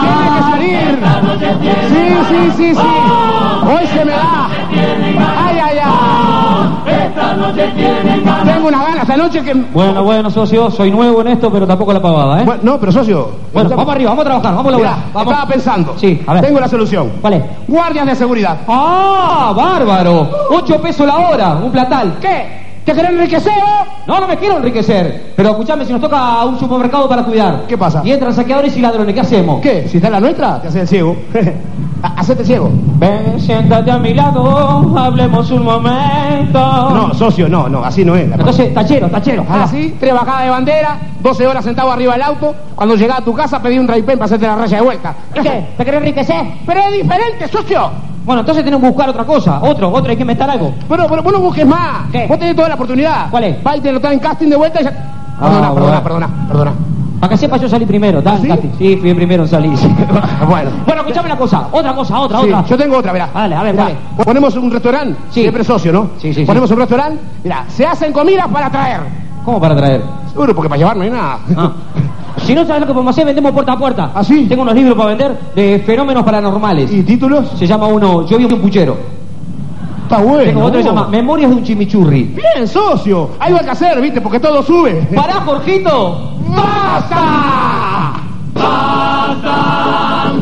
Tiene 0.00 0.28
que 0.34 0.42
sobrar. 0.42 0.50
salir. 0.50 0.98
Sí, 1.88 2.04
sí, 2.28 2.50
sí, 2.56 2.74
sí. 2.74 2.80
Hoy 3.70 3.86
se 3.86 4.04
me 4.04 4.12
da. 4.12 4.48
Ay, 5.46 5.58
ay, 5.62 5.77
Tengo 8.44 8.68
una 8.68 8.82
gana 8.84 9.02
esta 9.02 9.16
noche 9.16 9.42
que... 9.42 9.54
Bueno, 9.54 10.02
bueno, 10.02 10.30
socio, 10.30 10.70
soy 10.70 10.90
nuevo 10.90 11.20
en 11.20 11.28
esto, 11.28 11.50
pero 11.50 11.66
tampoco 11.66 11.92
la 11.92 12.00
pavada, 12.02 12.42
¿eh? 12.42 12.44
Bueno, 12.44 12.60
no, 12.64 12.80
pero 12.80 12.92
socio. 12.92 13.30
Bueno, 13.52 13.70
vamos 13.70 13.94
arriba, 13.94 14.10
vamos 14.10 14.22
a 14.24 14.28
trabajar, 14.28 14.54
vamos 14.54 14.72
a 14.72 14.76
Mirá, 14.76 14.88
lograr. 14.90 15.12
Vamos. 15.12 15.32
estaba 15.32 15.48
pensando. 15.50 15.94
Sí, 15.96 16.22
a 16.26 16.34
ver. 16.34 16.44
Tengo 16.44 16.60
la 16.60 16.68
solución. 16.68 17.12
¿Cuál 17.20 17.34
es? 17.34 17.42
Guardias 17.66 18.06
de 18.06 18.14
seguridad. 18.14 18.58
¡Ah, 18.66 19.52
bárbaro! 19.56 20.30
Ocho 20.50 20.80
pesos 20.80 21.06
la 21.06 21.16
hora, 21.16 21.52
un 21.54 21.70
platal. 21.70 22.16
¿Qué? 22.20 22.68
¿Te 22.84 22.94
querés 22.94 23.10
enriquecer? 23.10 23.52
No, 24.06 24.18
no 24.18 24.26
me 24.26 24.36
quiero 24.38 24.56
enriquecer. 24.56 25.32
Pero 25.36 25.50
escuchame, 25.50 25.84
si 25.84 25.92
nos 25.92 26.00
toca 26.00 26.42
un 26.46 26.58
supermercado 26.58 27.06
para 27.06 27.22
cuidar. 27.22 27.64
¿Qué 27.68 27.76
pasa? 27.76 28.00
Y 28.02 28.12
entran 28.12 28.32
saqueadores 28.32 28.74
y 28.76 28.80
ladrones, 28.80 29.14
¿qué 29.14 29.20
hacemos? 29.20 29.60
¿Qué? 29.60 29.86
Si 29.88 29.98
está 29.98 30.06
en 30.08 30.14
la 30.14 30.20
nuestra, 30.20 30.62
te 30.62 30.68
haces 30.68 30.82
el 30.82 30.88
ciego. 30.88 31.16
Ha- 32.02 32.14
Hacete 32.20 32.44
ciego. 32.44 32.70
Ven, 32.98 33.40
siéntate 33.40 33.90
a 33.90 33.98
mi 33.98 34.14
lado, 34.14 34.94
hablemos 34.98 35.50
un 35.50 35.64
momento. 35.64 36.58
No, 36.58 37.14
socio, 37.14 37.48
no, 37.48 37.68
no, 37.68 37.82
así 37.84 38.04
no 38.04 38.14
es. 38.16 38.28
la. 38.28 38.36
Entonces, 38.36 38.72
tachero, 38.74 39.08
tachero. 39.08 39.44
Ah, 39.48 39.66
sí, 39.68 39.96
tres 39.98 40.14
bajadas 40.14 40.44
de 40.44 40.50
bandera, 40.50 40.98
12 41.20 41.46
horas 41.46 41.64
sentado 41.64 41.90
arriba 41.90 42.12
del 42.14 42.22
auto. 42.22 42.54
Cuando 42.74 42.94
llegás 42.94 43.18
a 43.18 43.22
tu 43.24 43.34
casa, 43.34 43.60
pedí 43.60 43.78
un 43.78 43.86
drivpen 43.86 44.16
para 44.18 44.26
hacerte 44.26 44.46
la 44.46 44.56
raya 44.56 44.76
de 44.78 44.82
vuelta. 44.84 45.14
¿Y 45.34 45.40
qué? 45.40 45.68
¿Te 45.76 45.84
querés 45.84 45.98
enriquecer? 45.98 46.46
Pero 46.66 46.80
es 46.80 46.92
diferente, 46.92 47.48
socio. 47.48 47.90
Bueno, 48.24 48.40
entonces 48.40 48.62
tenemos 48.62 48.82
que 48.82 48.88
buscar 48.90 49.08
otra 49.08 49.24
cosa. 49.24 49.58
Otro, 49.62 49.90
otro, 49.90 50.10
hay 50.10 50.16
que 50.16 50.22
inventar 50.22 50.50
algo. 50.50 50.74
Pero, 50.88 51.06
pero 51.08 51.22
vos 51.22 51.32
no 51.32 51.40
busques 51.40 51.66
más. 51.66 52.10
¿Qué? 52.12 52.26
Vos 52.26 52.38
tenés 52.38 52.54
toda 52.54 52.68
la 52.68 52.74
oportunidad. 52.74 53.30
¿Cuál 53.30 53.44
es? 53.44 53.66
Va 53.66 53.76
y 53.76 53.80
te 53.80 53.90
lo 53.90 54.00
traen 54.00 54.14
en 54.14 54.20
casting 54.20 54.48
de 54.50 54.56
vuelta 54.56 54.80
y 54.80 54.84
ya. 54.84 54.92
Ah, 55.40 55.46
Perdona, 55.48 55.68
perdona, 55.72 55.80
bueno. 55.86 56.02
perdona, 56.02 56.28
perdona. 56.48 56.72
Para 57.20 57.30
que 57.30 57.36
sepa, 57.36 57.56
yo 57.56 57.68
salí 57.68 57.84
primero, 57.84 58.18
¿está? 58.18 58.32
¿Ah, 58.34 58.38
sí? 58.40 58.46
Katy? 58.48 58.70
Sí, 58.78 58.96
fui 58.96 59.12
primero 59.14 59.42
en 59.42 59.48
salir. 59.48 59.72
bueno. 60.48 60.70
bueno, 60.86 61.00
escuchame 61.00 61.26
una 61.26 61.36
cosa. 61.36 61.68
Otra 61.72 61.92
cosa, 61.94 62.20
otra, 62.20 62.40
Sí, 62.40 62.46
otra. 62.46 62.64
yo 62.64 62.76
tengo 62.76 62.96
otra, 62.98 63.12
mirá. 63.12 63.28
Dale, 63.34 63.54
a 63.56 63.62
ver, 63.64 63.76
dale. 63.76 63.94
Ponemos 64.24 64.54
un 64.56 64.70
restaurante, 64.70 65.18
Sí. 65.30 65.40
siempre 65.40 65.64
socio, 65.64 65.92
¿no? 65.92 66.10
Sí, 66.18 66.32
sí. 66.32 66.44
Ponemos 66.44 66.70
un 66.70 66.78
restaurante, 66.78 67.20
mirá, 67.42 67.64
se 67.68 67.84
hacen 67.84 68.12
comidas 68.12 68.46
para 68.48 68.70
traer. 68.70 69.00
¿Cómo 69.44 69.60
para 69.60 69.74
traer? 69.74 70.02
Seguro, 70.30 70.54
porque 70.54 70.68
para 70.68 70.78
llevar 70.78 70.96
no 70.96 71.02
hay 71.02 71.10
nada. 71.10 71.38
Ah. 71.56 71.72
Si 72.44 72.54
no 72.54 72.64
sabes 72.64 72.82
lo 72.82 72.86
que 72.86 72.92
podemos 72.92 73.10
hacer, 73.14 73.26
vendemos 73.26 73.50
puerta 73.50 73.72
a 73.72 73.76
puerta. 73.78 74.10
¿Ah, 74.14 74.22
sí? 74.22 74.46
Tengo 74.48 74.62
unos 74.62 74.74
libros 74.74 74.96
para 74.96 75.08
vender 75.08 75.36
de 75.56 75.82
fenómenos 75.84 76.22
paranormales. 76.24 76.90
¿Y 76.92 77.02
títulos? 77.02 77.50
Se 77.56 77.66
llama 77.66 77.88
uno 77.88 78.24
Yo 78.26 78.38
vi 78.38 78.44
un 78.44 78.60
puchero. 78.60 78.96
Está 80.04 80.18
bueno. 80.18 80.44
Tengo 80.44 80.60
otro 80.64 80.78
que 80.78 80.82
se 80.84 80.88
llama 80.88 81.08
Memorias 81.08 81.50
de 81.50 81.56
un 81.56 81.64
chimichurri. 81.64 82.22
Bien, 82.36 82.66
socio. 82.66 83.30
Algo 83.40 83.58
hay 83.58 83.64
que 83.64 83.70
hacer, 83.72 84.00
¿viste? 84.00 84.20
Porque 84.20 84.38
todo 84.38 84.62
sube. 84.62 85.08
¡Pará, 85.14 85.34
Jorgito! 85.44 86.37
¡Basta! 86.48 88.14
Basta, 88.54 90.32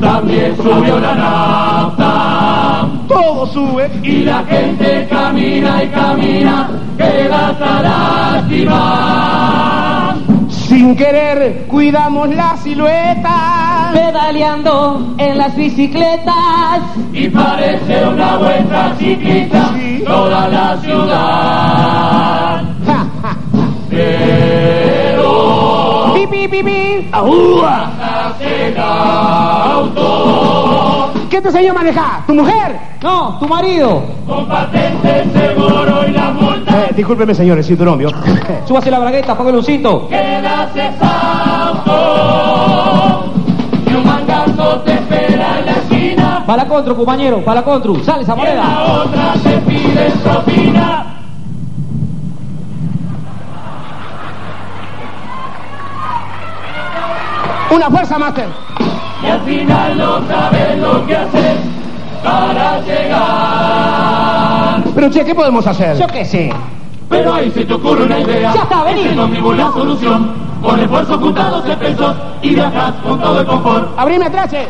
también 0.00 0.56
subió 0.56 0.98
la 0.98 1.14
nafta 1.14 2.86
Todo 3.08 3.46
sube. 3.46 3.90
y 4.02 4.22
la 4.24 4.42
gente 4.44 5.06
camina 5.10 5.82
y 5.84 5.88
camina, 5.88 6.68
queda 6.96 7.48
hasta 7.48 7.82
lástima. 7.82 8.82
Sin 10.48 10.96
querer, 10.96 11.66
cuidamos 11.68 12.28
la 12.30 12.56
silueta. 12.56 13.90
Pedaleando 13.92 15.14
en 15.18 15.38
las 15.38 15.54
bicicletas. 15.56 16.80
Y 17.12 17.28
parece 17.28 18.04
una 18.08 18.36
vuelta 18.36 18.92
ciclista 18.98 19.70
Sí. 19.74 20.02
toda 20.04 20.48
la 20.48 20.76
ciudad. 20.78 22.62
Pi, 26.30 26.48
pi, 26.48 26.50
pi, 26.62 26.62
pi. 26.62 27.08
hace 27.12 28.68
el 28.68 28.76
auto 29.96 31.10
¿Qué 31.30 31.40
te 31.40 31.48
enseñó 31.48 31.72
a 31.72 31.74
manejar? 31.74 32.26
¿Tu 32.26 32.34
mujer? 32.34 32.78
No, 33.02 33.38
tu 33.38 33.48
marido. 33.48 34.02
con 34.26 34.46
patente, 34.46 35.24
seguro 35.32 36.06
y 36.08 36.12
la 36.12 36.30
multa. 36.30 36.84
Eh, 36.84 36.92
discúlpeme, 36.96 37.34
señores, 37.34 37.66
cinturón, 37.66 37.98
¿vio? 37.98 38.10
Súbase 38.66 38.90
la 38.90 38.98
bragueta, 39.00 39.36
póngale 39.36 39.58
un 39.58 39.64
cinto. 39.64 40.08
Quedas 40.08 40.70
exhausto 41.86 43.32
y 43.90 43.94
un 43.94 44.06
mangazo 44.06 44.80
te 44.84 44.92
espera 44.94 45.58
en 45.58 45.66
la 45.66 45.72
esquina. 45.72 46.44
Para 46.46 46.62
la 46.62 46.68
contru, 46.68 46.96
compañero, 46.96 47.44
para 47.44 47.60
la 47.60 47.64
contru. 47.64 48.02
Sale 48.04 48.22
esa 48.22 48.34
Y 48.34 48.36
moneda. 48.36 48.62
la 48.62 48.84
otra 49.02 49.32
te 49.42 49.58
piden 49.58 50.12
propina. 50.22 51.15
Una 57.70 57.90
fuerza, 57.90 58.18
Master. 58.18 58.46
Y 59.22 59.26
al 59.26 59.40
final 59.42 59.98
no 59.98 60.20
sabes 60.28 60.78
lo 60.78 61.06
que 61.06 61.16
hacer 61.16 61.56
para 62.22 62.80
llegar. 62.82 64.82
Pero, 64.94 65.10
che, 65.10 65.24
¿qué 65.24 65.34
podemos 65.34 65.66
hacer? 65.66 65.96
Yo 65.98 66.06
qué 66.06 66.24
sé. 66.24 66.52
Pero 67.08 67.34
ahí 67.34 67.50
se 67.50 67.64
te 67.64 67.74
ocurre 67.74 68.04
una 68.04 68.20
idea. 68.20 68.52
Ya 68.54 68.62
está, 68.62 68.84
vení. 68.84 69.00
El 69.02 69.18
ómnibus 69.18 69.56
la 69.56 69.72
solución. 69.72 70.46
Con 70.62 70.80
esfuerzos 70.80 71.18
juntados 71.18 71.64
de 71.64 71.76
pesos 71.76 72.14
y 72.42 72.54
viajas 72.54 72.92
con 73.04 73.20
todo 73.20 73.40
el 73.40 73.46
confort. 73.46 73.98
Abrime 73.98 74.26
atrás, 74.26 74.50
che. 74.50 74.66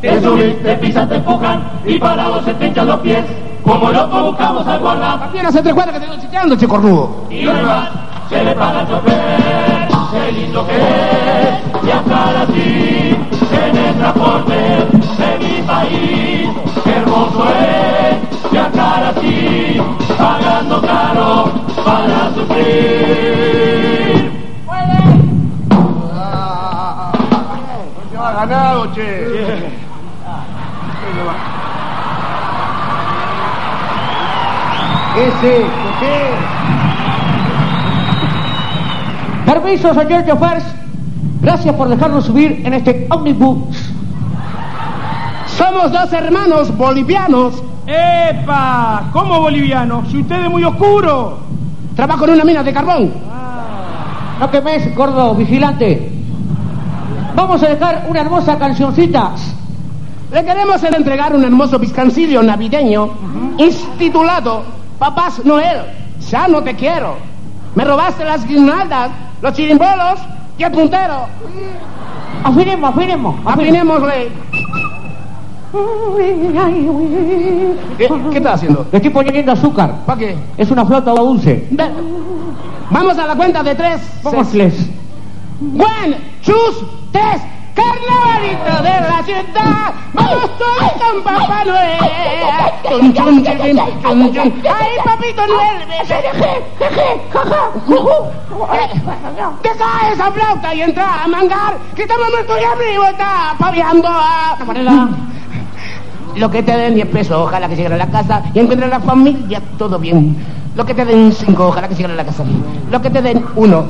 Te 0.00 0.20
subís, 0.20 0.60
te 0.62 0.74
pisas, 0.76 1.08
te 1.08 1.16
empujan 1.16 1.62
y 1.86 1.98
parados 1.98 2.44
se 2.44 2.54
te 2.54 2.66
hinchan 2.66 2.86
los 2.86 3.00
pies. 3.00 3.24
Como 3.62 3.90
locos 3.92 4.22
buscamos 4.24 4.66
al 4.66 4.80
guarda 4.80 5.20
También 5.20 5.46
hace 5.46 5.62
tres 5.62 5.72
cuadras 5.74 5.94
que 5.94 6.00
te 6.00 6.06
estoy 6.06 6.20
chicheando, 6.26 6.56
che 6.56 6.66
cornudo. 6.66 7.26
y 7.30 7.46
además 7.46 7.88
se 8.28 8.42
le 8.44 8.52
paga 8.54 8.80
al 8.80 8.88
chofer 8.88 9.71
qué 10.12 10.32
lindo 10.32 10.66
que 10.66 10.76
es 10.76 11.82
viajar 11.82 12.36
así 12.36 13.16
en 13.50 13.76
el 13.76 13.94
transporte 13.96 14.54
de 15.18 15.38
mi 15.38 15.62
país. 15.62 16.48
Qué 16.84 16.90
hermoso 16.90 17.44
es 17.48 18.50
viajar 18.50 19.04
así, 19.04 19.80
pagando 20.18 20.80
caro 20.82 21.50
para 21.84 22.30
sufrir. 22.34 24.30
Ah, 26.14 27.12
no 27.96 28.10
se 28.10 28.16
va 28.18 28.32
ganado, 28.32 28.92
che. 28.94 29.02
Yeah. 29.02 29.82
¿Qué 35.14 35.22
es 35.28 35.44
esto? 35.44 35.88
¿Qué 36.00 36.06
es? 36.06 36.61
Permiso, 39.52 39.92
señor 39.92 40.24
Chofer. 40.24 40.62
Gracias 41.42 41.74
por 41.74 41.86
dejarnos 41.86 42.24
subir 42.24 42.62
en 42.64 42.72
este 42.72 43.06
ómnibus. 43.10 43.58
Somos 45.46 45.92
dos 45.92 46.10
hermanos 46.10 46.74
bolivianos. 46.74 47.62
¡Epa! 47.86 49.10
¿Cómo 49.12 49.40
boliviano? 49.40 50.04
Si 50.10 50.22
usted 50.22 50.44
es 50.44 50.50
muy 50.50 50.64
oscuro. 50.64 51.40
Trabajo 51.94 52.24
en 52.24 52.30
una 52.30 52.44
mina 52.44 52.62
de 52.62 52.72
carbón. 52.72 53.12
No 54.40 54.50
quemes, 54.50 54.96
gordo 54.96 55.34
vigilante. 55.34 56.10
Vamos 57.34 57.62
a 57.62 57.68
dejar 57.68 58.06
una 58.08 58.22
hermosa 58.22 58.58
cancioncita. 58.58 59.32
Le 60.32 60.44
queremos 60.46 60.82
entregar 60.82 61.36
un 61.36 61.44
hermoso 61.44 61.78
piscancillo 61.78 62.42
navideño 62.42 63.10
intitulado 63.58 64.62
Papás 64.98 65.44
Noel, 65.44 65.82
ya 66.30 66.48
no 66.48 66.62
te 66.62 66.74
quiero. 66.74 67.16
Me 67.74 67.84
robaste 67.84 68.24
las 68.24 68.46
guirnaldas, 68.46 69.10
los 69.42 69.52
chirimbolos 69.52 70.20
y 70.56 70.62
el 70.62 70.72
puntero. 70.72 71.26
Afinemos, 72.44 72.90
afinemos. 72.90 73.34
Afinémosle. 73.44 74.30
¿Qué, 77.98 78.08
¿Qué 78.30 78.36
estás 78.36 78.54
haciendo? 78.54 78.86
Le 78.90 78.96
estoy 78.98 79.10
poniendo 79.10 79.52
azúcar. 79.52 79.94
¿Para 80.06 80.18
qué? 80.18 80.36
Es 80.56 80.70
una 80.70 80.84
flauta 80.84 81.12
dulce. 81.12 81.68
Vamos 82.90 83.18
a 83.18 83.26
la 83.26 83.34
cuenta 83.34 83.62
de 83.62 83.74
tres. 83.74 84.00
Vámonos. 84.22 84.54
One, 84.54 86.16
two, 86.44 86.54
tres. 87.10 87.40
Carnavalito 87.74 88.82
de 88.82 89.00
la 89.00 89.22
ciudad, 89.24 89.94
vamos 90.12 90.58
todos 90.58 90.92
con 90.92 91.22
Papá 91.22 91.64
Noel. 91.64 91.98
Chun, 92.88 93.14
chun. 93.14 94.52
Ay, 94.64 94.96
papito 95.04 95.46
Noel, 95.46 95.78
Deja 99.62 100.12
esa 100.12 100.32
flauta 100.32 100.74
y 100.74 100.82
entra 100.82 101.24
a 101.24 101.28
mangar, 101.28 101.78
que 101.94 102.02
estamos 102.02 102.30
muertos 102.30 102.56
de 102.56 102.64
hambre 102.66 102.94
y 102.94 102.96
vos 102.98 103.08
estás 103.08 103.54
paviando 103.58 104.08
a... 104.08 104.56
Lo 106.36 106.50
que 106.50 106.62
te 106.62 106.76
den 106.76 106.94
10 106.94 107.08
pesos, 107.08 107.36
ojalá 107.36 107.68
que 107.68 107.76
lleguen 107.76 107.92
a 107.92 107.96
la 107.96 108.06
casa 108.06 108.42
y 108.54 108.58
encuentren 108.58 108.92
a 108.92 108.98
la 108.98 109.04
familia 109.04 109.60
todo 109.78 109.98
bien. 109.98 110.36
Lo 110.74 110.86
que 110.86 110.94
te 110.94 111.04
den 111.04 111.30
5, 111.32 111.66
ojalá 111.66 111.88
que 111.88 111.94
lleguen 111.94 112.12
a 112.12 112.14
la 112.14 112.24
casa. 112.24 112.44
Lo 112.90 113.02
que 113.02 113.10
te 113.10 113.20
den 113.20 113.44
1, 113.54 113.84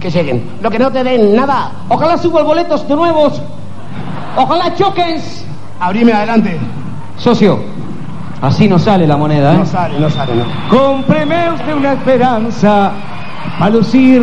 que 0.00 0.10
lleguen. 0.10 0.50
Lo 0.62 0.70
que 0.70 0.78
no 0.78 0.90
te 0.90 1.02
den 1.04 1.34
nada, 1.34 1.70
Ojalá 1.88 2.16
suban 2.18 2.44
boletos 2.46 2.86
de 2.86 2.94
nuevos. 2.96 3.40
Ojalá 4.36 4.74
choquen. 4.74 5.20
abrime 5.80 6.12
adelante. 6.12 6.58
Socio, 7.16 7.58
así 8.42 8.68
no 8.68 8.78
sale 8.78 9.06
la 9.06 9.16
moneda, 9.16 9.54
¿eh? 9.54 9.58
No 9.58 9.66
sale, 9.66 9.98
no 9.98 10.10
sale, 10.10 10.34
no. 10.34 10.44
Cómpreme 10.68 11.50
usted 11.52 11.74
una 11.74 11.92
esperanza 11.94 12.92
a 13.58 13.70
lucir 13.70 14.22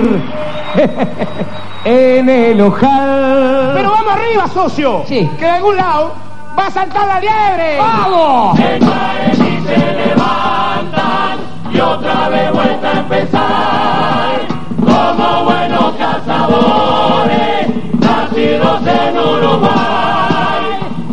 en 1.85 2.29
el 2.29 2.61
ojal. 2.61 3.71
Pero 3.73 3.89
vamos 3.91 4.13
arriba, 4.13 4.47
socio. 4.47 5.03
Sí. 5.07 5.27
Que 5.37 5.45
de 5.45 5.51
algún 5.51 5.75
lado 5.75 6.11
va 6.57 6.67
a 6.67 6.71
saltar 6.71 7.07
la 7.07 7.19
liebre. 7.19 7.77
¡Vamos! 7.79 8.57
Se 8.57 8.79
caen 8.79 9.31
y 9.31 9.67
se 9.67 9.77
levantan 10.07 11.39
y 11.73 11.79
otra 11.79 12.29
vez 12.29 12.51
vuelta 12.53 12.89
a 12.89 12.99
empezar. 12.99 13.72
Nacidos 17.99 18.81
en 18.87 19.17
Uruguay. 19.17 20.63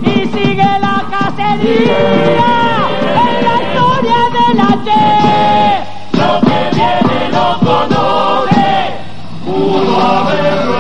Y 0.03 0.27
sigue 0.27 0.71
la 0.81 0.97
cacería 1.11 2.51
en 3.25 3.37
la 3.47 3.55
historia 3.63 4.21
de 4.37 4.47
la 4.55 4.71
Che. 4.85 5.07
Lo 6.19 6.33
que 6.41 6.61
viene 6.75 7.19
lo 7.31 7.47
conoce, 7.61 8.69
pudo 9.45 9.95
haberlo 10.01 10.75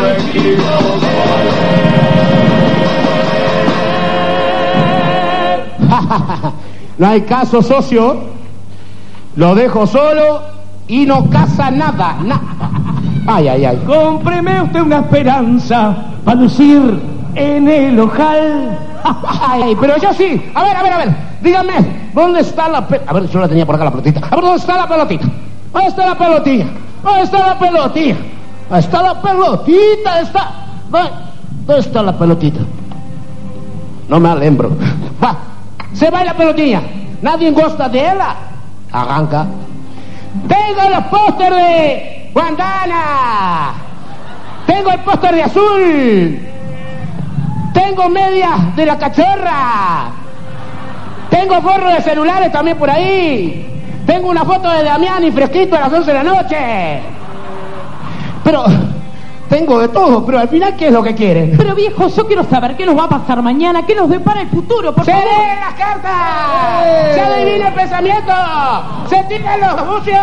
No 6.98 7.06
hay 7.06 7.22
caso, 7.22 7.62
socio. 7.62 8.04
Lo 9.36 9.54
dejo 9.54 9.86
solo 9.86 10.42
y 10.88 11.06
no 11.06 11.30
casa 11.30 11.70
nada, 11.70 12.18
nada. 12.22 12.59
Ay, 13.26 13.48
ay, 13.48 13.64
ay. 13.64 13.76
Cómpreme 13.86 14.62
usted 14.62 14.80
una 14.80 14.98
esperanza 14.98 15.94
a 16.26 16.34
lucir 16.34 17.00
en 17.34 17.68
el 17.68 18.00
ojal. 18.00 18.78
Ay, 19.48 19.76
pero 19.80 19.96
yo 19.98 20.12
sí. 20.12 20.50
A 20.54 20.62
ver, 20.62 20.76
a 20.76 20.82
ver, 20.82 20.92
a 20.92 20.98
ver. 20.98 21.16
Dígame, 21.40 21.72
¿dónde 22.14 22.40
está 22.40 22.68
la 22.68 22.86
pe... 22.86 23.00
A 23.06 23.12
ver, 23.14 23.28
yo 23.28 23.40
la 23.40 23.48
tenía 23.48 23.64
por 23.64 23.74
acá 23.74 23.84
la 23.84 23.90
pelotita. 23.90 24.20
A 24.26 24.36
ver, 24.36 24.44
¿dónde 24.44 24.58
está 24.58 24.76
la 24.76 24.86
pelotita? 24.86 25.26
¿Dónde 25.72 25.88
está 25.88 26.06
la 26.06 26.18
pelotilla? 26.18 26.66
¿Dónde 27.02 27.22
está 27.22 27.38
la 27.46 27.58
pelotilla? 27.58 28.16
¿Dónde 28.68 28.80
está 28.84 29.02
la 29.02 29.20
pelotita? 29.20 30.20
Está... 30.20 30.50
¿Dónde, 30.90 31.80
está 31.80 32.02
la 32.02 32.18
pelotita? 32.18 32.60
No 34.08 34.20
me 34.20 34.28
alembro. 34.28 34.70
Va, 35.24 35.36
se 35.92 36.10
va 36.10 36.24
la 36.24 36.34
pelotilla. 36.34 36.82
Nadie 37.22 37.52
gosta 37.52 37.88
de 37.88 38.00
ella. 38.00 38.34
Arranca. 38.92 39.46
Tengo 40.48 40.90
los 40.90 41.04
pósteres 41.06 42.19
de 42.30 42.40
Guandana. 42.40 43.72
Tengo 44.66 44.90
el 44.90 45.00
póster 45.00 45.34
de 45.34 45.42
azul. 45.42 46.38
Tengo 47.72 48.08
medias 48.08 48.76
de 48.76 48.86
la 48.86 48.98
cachorra. 48.98 50.10
Tengo 51.30 51.60
forro 51.60 51.90
de 51.90 52.02
celulares 52.02 52.52
también 52.52 52.76
por 52.76 52.90
ahí. 52.90 53.66
Tengo 54.06 54.28
una 54.28 54.44
foto 54.44 54.70
de 54.70 54.82
Damián 54.82 55.24
y 55.24 55.30
fresquito 55.30 55.76
a 55.76 55.80
las 55.80 55.92
11 55.92 56.12
de 56.12 56.14
la 56.14 56.24
noche. 56.24 57.00
Pero 58.42 58.64
tengo 59.50 59.80
de 59.80 59.88
todo, 59.88 60.24
pero 60.24 60.38
al 60.38 60.48
final, 60.48 60.76
¿qué 60.76 60.86
es 60.86 60.92
lo 60.92 61.02
que 61.02 61.12
quieren? 61.14 61.54
Pero 61.58 61.74
viejo, 61.74 62.06
yo 62.06 62.24
quiero 62.26 62.44
saber 62.44 62.76
qué 62.76 62.86
nos 62.86 62.96
va 62.96 63.04
a 63.04 63.08
pasar 63.08 63.42
mañana, 63.42 63.84
qué 63.84 63.96
nos 63.96 64.08
depara 64.08 64.42
el 64.42 64.48
futuro, 64.48 64.94
por 64.94 65.04
¡Se 65.04 65.10
favor. 65.10 65.26
leen 65.26 65.60
las 65.60 65.74
cartas! 65.74 67.14
¡Se 67.14 67.20
adivina 67.20 67.68
el 67.68 67.74
pensamiento! 67.74 68.32
¡Se 69.08 69.24
tiran 69.24 69.60
los 69.60 69.88
bucios! 69.88 70.20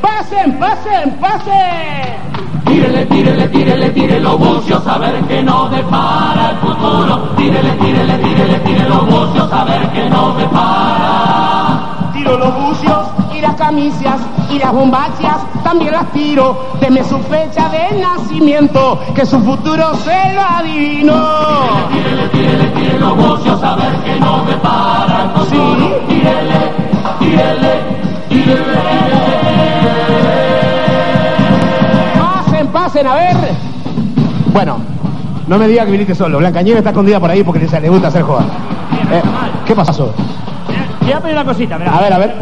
¡Pasen, 0.00 0.58
pasen, 0.60 1.10
pasen! 1.20 2.36
Tírele, 2.66 3.06
tírele, 3.06 3.48
tírele, 3.48 3.90
tírele 3.90 4.20
los 4.20 4.38
bucios 4.38 4.86
a 4.86 4.98
ver 4.98 5.20
qué 5.28 5.42
nos 5.42 5.70
depara 5.70 6.50
el 6.50 6.56
futuro. 6.58 7.28
Tírele, 7.36 7.70
tírele, 7.72 8.18
tírele, 8.18 8.58
tírele 8.60 8.88
los 8.88 9.06
bucios 9.06 9.52
a 9.52 9.64
ver 9.64 9.88
qué 9.90 10.08
nos 10.10 10.36
depara. 10.36 10.75
Y 13.68 14.58
las 14.60 14.72
bombachas 14.72 15.38
también 15.64 15.90
las 15.90 16.12
tiro. 16.12 16.56
Deme 16.80 17.02
su 17.02 17.18
fecha 17.18 17.68
de 17.68 17.98
nacimiento, 17.98 19.00
que 19.12 19.26
su 19.26 19.40
futuro 19.40 19.92
se 19.96 20.34
lo 20.34 20.40
adivino. 20.40 21.14
Tírele, 21.90 22.28
tírele, 22.28 22.68
tírele 22.68 22.98
los 23.00 23.16
bucios 23.16 23.60
a 23.64 23.74
ver 23.74 23.92
qué 24.04 24.20
nos 24.20 24.46
depara 24.46 25.24
el 25.24 25.30
futuro. 25.30 25.76
Sí. 25.78 26.14
Tírele, 26.14 26.72
tírele, 27.18 27.80
tírele. 28.28 28.62
Pasen, 32.20 32.68
pasen, 32.68 33.06
a 33.08 33.14
ver. 33.14 33.36
Bueno, 34.52 34.78
no 35.48 35.58
me 35.58 35.66
diga 35.66 35.84
que 35.84 35.90
viniste 35.90 36.14
solo. 36.14 36.38
Blanca 36.38 36.62
Nieves 36.62 36.78
está 36.78 36.90
escondida 36.90 37.18
por 37.18 37.30
ahí 37.32 37.42
porque 37.42 37.66
le 37.66 37.88
gusta 37.88 38.08
hacer 38.08 38.22
joda. 38.22 38.44
Eh, 39.10 39.22
¿Qué 39.66 39.74
pasó? 39.74 40.14
Voy 41.00 41.12
a 41.12 41.20
pedir 41.20 41.34
una 41.34 41.44
cosita, 41.44 41.78
mirá. 41.78 41.96
A 41.96 42.00
ver, 42.00 42.12
a 42.12 42.18
ver. 42.18 42.34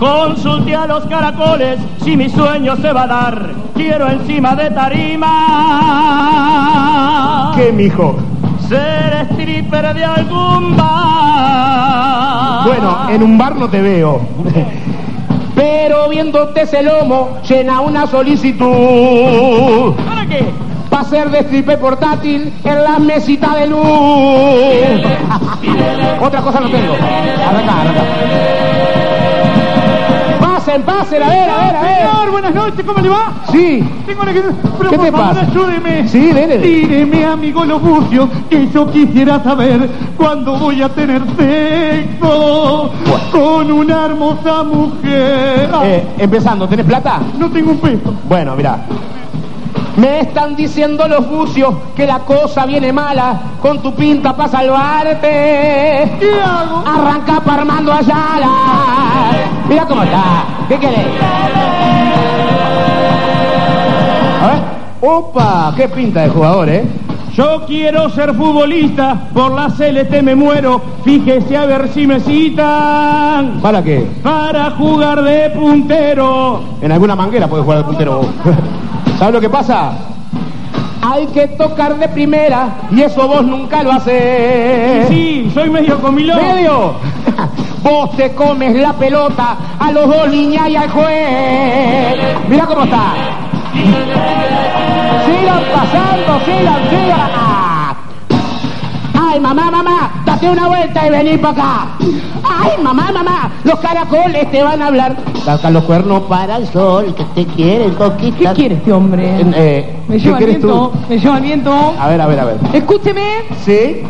Consulte 0.00 0.74
a 0.74 0.86
los 0.86 1.04
caracoles 1.04 1.78
si 2.02 2.16
mi 2.16 2.30
sueño 2.30 2.74
se 2.76 2.90
va 2.90 3.02
a 3.02 3.06
dar. 3.06 3.50
Quiero 3.74 4.08
encima 4.08 4.56
de 4.56 4.70
tarima. 4.70 5.28
¿Qué, 7.54 7.70
mijo? 7.70 8.16
Ser 8.66 9.28
stripper 9.32 9.92
de 9.92 10.02
algún 10.02 10.74
bar. 10.74 12.64
Bueno, 12.64 13.10
en 13.10 13.22
un 13.22 13.36
bar 13.36 13.54
no 13.56 13.68
te 13.68 13.82
veo. 13.82 14.22
Pero 15.54 16.08
viéndote 16.08 16.62
ese 16.62 16.82
lomo, 16.82 17.36
llena 17.46 17.82
una 17.82 18.06
solicitud. 18.06 19.92
¿Para 19.96 20.26
qué? 20.26 20.46
para 20.88 21.04
ser 21.04 21.30
de 21.30 21.40
stripper 21.40 21.78
portátil 21.78 22.52
en 22.64 22.82
la 22.82 22.98
mesita 22.98 23.54
de 23.54 23.66
luz. 23.66 23.84
Otra 26.22 26.40
cosa 26.40 26.58
no 26.60 26.70
tengo. 26.70 26.94
Arranca, 26.94 27.80
arranca. 27.82 28.79
Pasen, 30.70 30.82
pasen, 30.82 31.22
a 31.22 31.28
ver, 31.28 31.50
a 31.50 31.56
ver, 31.56 31.76
a 31.76 31.82
ver. 31.82 31.96
Señor, 31.96 32.30
buenas 32.30 32.54
noches, 32.54 32.84
¿cómo 32.86 33.00
le 33.00 33.08
va? 33.08 33.32
Sí. 33.50 33.84
Tengo 34.06 34.22
una 34.22 34.32
que... 34.32 34.40
Pero 34.78 34.90
¿Qué 34.90 34.96
por 34.96 35.04
te 35.06 35.12
favor, 35.12 35.28
pasa? 35.34 35.40
ayúdeme. 35.50 36.08
Sí, 36.08 36.32
dele. 36.32 36.58
Tíreme, 36.58 37.24
amigo 37.24 37.64
Lobucio, 37.64 38.28
que 38.48 38.68
yo 38.68 38.88
quisiera 38.90 39.42
saber 39.42 39.88
cuándo 40.16 40.56
voy 40.58 40.80
a 40.82 40.88
tener 40.90 41.22
sexo 41.36 42.90
con 43.32 43.72
una 43.72 44.06
hermosa 44.06 44.62
mujer. 44.62 45.70
Ah, 45.72 45.80
Eh, 45.84 46.06
empezando, 46.18 46.68
¿tenés 46.68 46.86
plata? 46.86 47.20
no 47.36 47.50
tengo 47.50 47.72
un 47.72 47.78
peso. 47.78 48.14
Bueno, 48.28 48.54
mira. 48.54 48.78
Me 50.00 50.20
están 50.20 50.56
diciendo 50.56 51.06
los 51.06 51.28
bucios 51.28 51.74
que 51.94 52.06
la 52.06 52.20
cosa 52.20 52.64
viene 52.64 52.90
mala 52.90 53.38
con 53.60 53.82
tu 53.82 53.94
pinta 53.94 54.34
para 54.34 54.48
salvarte. 54.48 56.16
¿Qué 56.18 56.40
hago? 56.42 56.82
Arranca 56.86 57.40
para 57.40 57.60
Armando 57.60 57.92
Ayala. 57.92 58.50
Mira 59.68 59.84
cómo 59.84 60.02
está. 60.02 60.44
¿Qué 60.68 60.78
querés? 60.78 61.06
A 64.40 64.46
ver. 64.46 64.62
Opa, 65.02 65.74
qué 65.76 65.86
pinta 65.86 66.22
de 66.22 66.30
jugador, 66.30 66.70
¿eh? 66.70 66.84
Yo 67.34 67.66
quiero 67.66 68.08
ser 68.08 68.34
futbolista, 68.34 69.28
por 69.34 69.52
la 69.52 69.68
CLT 69.68 70.22
me 70.22 70.34
muero, 70.34 70.80
fíjese 71.04 71.58
a 71.58 71.66
ver 71.66 71.88
si 71.88 72.06
me 72.06 72.20
citan. 72.20 73.60
¿Para 73.60 73.84
qué? 73.84 74.06
Para 74.22 74.70
jugar 74.70 75.22
de 75.22 75.50
puntero. 75.50 76.62
En 76.80 76.90
alguna 76.90 77.14
manguera 77.14 77.46
puedes 77.46 77.64
jugar 77.64 77.78
de 77.80 77.84
puntero. 77.84 78.24
¿Sabes 79.20 79.34
lo 79.34 79.40
que 79.42 79.50
pasa? 79.50 79.92
Hay 81.02 81.26
que 81.26 81.46
tocar 81.48 81.94
de 81.98 82.08
primera 82.08 82.70
y 82.90 83.02
eso 83.02 83.28
vos 83.28 83.44
nunca 83.44 83.82
lo 83.82 83.92
haces. 83.92 85.08
Sí, 85.08 85.50
soy 85.52 85.68
medio 85.68 86.00
comilón. 86.00 86.38
¿Medio? 86.38 86.94
Vos 87.82 88.16
te 88.16 88.32
comes 88.32 88.74
la 88.76 88.94
pelota 88.94 89.56
a 89.78 89.92
los 89.92 90.08
dos 90.08 90.26
líneas 90.30 90.70
y 90.70 90.76
al 90.76 90.90
juez. 90.90 92.16
Mira 92.48 92.64
cómo 92.64 92.84
está. 92.84 93.12
Sigan 95.26 95.62
pasando, 95.70 96.40
sigan, 96.46 96.88
sigan. 96.88 97.39
Ay, 99.32 99.38
mamá, 99.38 99.70
mamá, 99.70 100.10
date 100.26 100.50
una 100.50 100.66
vuelta 100.66 101.06
y 101.06 101.10
vení 101.10 101.38
para 101.38 101.52
acá. 101.52 101.88
Ay, 102.42 102.82
mamá, 102.82 103.12
mamá, 103.12 103.52
los 103.62 103.78
caracoles 103.78 104.50
te 104.50 104.60
van 104.60 104.82
a 104.82 104.88
hablar. 104.88 105.16
Saca 105.44 105.70
los 105.70 105.84
cuernos 105.84 106.22
para 106.22 106.56
el 106.56 106.66
sol, 106.66 107.14
que 107.14 107.22
te 107.26 107.46
quieren 107.46 107.94
conquistar. 107.94 108.54
¿Qué 108.54 108.60
quiere 108.60 108.74
este 108.74 108.92
hombre? 108.92 109.40
Eh, 109.54 109.98
me 110.08 110.16
¿qué 110.16 110.20
lleva 110.20 110.38
querés 110.38 110.56
viento, 110.56 110.92
me 111.08 111.18
lleva 111.20 111.36
el 111.36 111.42
viento. 111.44 111.94
A 111.96 112.08
ver, 112.08 112.20
a 112.20 112.26
ver, 112.26 112.40
a 112.40 112.44
ver. 112.44 112.58
Escúcheme, 112.72 113.22
¿Sí? 113.64 114.02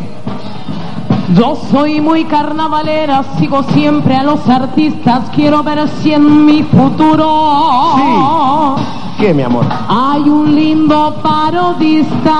yo 1.35 1.55
soy 1.69 2.01
muy 2.01 2.25
carnavalera, 2.25 3.23
sigo 3.37 3.61
siempre 3.61 4.15
a 4.15 4.23
los 4.23 4.49
artistas, 4.49 5.29
quiero 5.35 5.61
ver 5.61 5.87
si 6.01 6.13
en 6.13 6.45
mi 6.45 6.63
futuro 6.63 8.75
¿Qué, 9.21 9.33
mi 9.35 9.43
amor? 9.43 9.65
hay 9.87 10.21
un 10.27 10.55
lindo 10.55 11.15
parodista. 11.21 12.33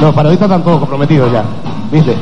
Los 0.00 0.14
parodistas 0.14 0.46
están 0.46 0.62
todos 0.64 0.78
comprometidos 0.80 1.30
ya, 1.30 1.44
¿viste? 1.92 2.16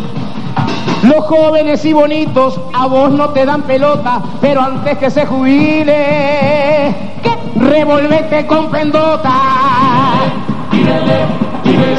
Los 1.05 1.25
jóvenes 1.27 1.85
y 1.85 1.93
bonitos 1.93 2.59
a 2.75 2.87
vos 2.87 3.13
no 3.13 3.29
te 3.29 3.47
dan 3.47 3.63
pelota, 3.63 4.21
pero 4.41 4.61
antes 4.63 4.99
que 4.99 5.09
se 5.09 5.25
jubile, 5.25 6.95
¿qué? 7.23 7.39
revolvete 7.61 8.45
con 8.49 8.71
pendota. 8.73 9.31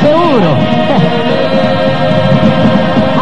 Seguro. 0.02 0.50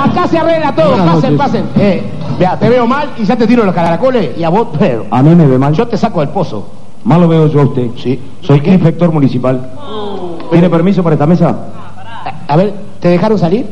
Acá 0.04 0.28
se 0.28 0.40
arregla 0.40 0.74
todo, 0.74 0.90
Buenas 0.90 1.06
pasen, 1.16 1.38
noches. 1.38 1.38
pasen. 1.38 1.70
Eh, 1.78 2.12
vea, 2.42 2.58
te 2.58 2.70
veo 2.70 2.88
mal 2.88 3.14
y 3.18 3.24
ya 3.24 3.36
te 3.36 3.46
tiro 3.46 3.64
los 3.64 3.74
caracoles 3.74 4.38
y 4.38 4.44
a 4.44 4.50
vos, 4.50 4.70
pero. 4.78 5.06
A 5.12 5.22
mí 5.22 5.36
me 5.36 5.46
ve 5.46 5.58
mal. 5.58 5.74
Yo 5.74 5.88
te 5.88 5.96
saco 5.96 6.22
del 6.22 6.30
pozo. 6.30 6.68
Mal 7.04 7.22
lo 7.22 7.28
veo 7.28 7.48
yo 7.48 7.62
a 7.62 7.66
usted. 7.66 7.90
Sí. 7.98 8.20
Soy 8.42 8.62
inspector 8.66 9.12
municipal. 9.12 9.72
¿Tiene 10.50 10.70
permiso 10.70 11.04
para 11.04 11.14
esta 11.14 11.28
mesa? 11.28 11.56
A 12.48 12.56
ver, 12.56 12.74
¿te 13.00 13.10
dejaron 13.10 13.38
salir? 13.38 13.66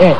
Eh, 0.00 0.14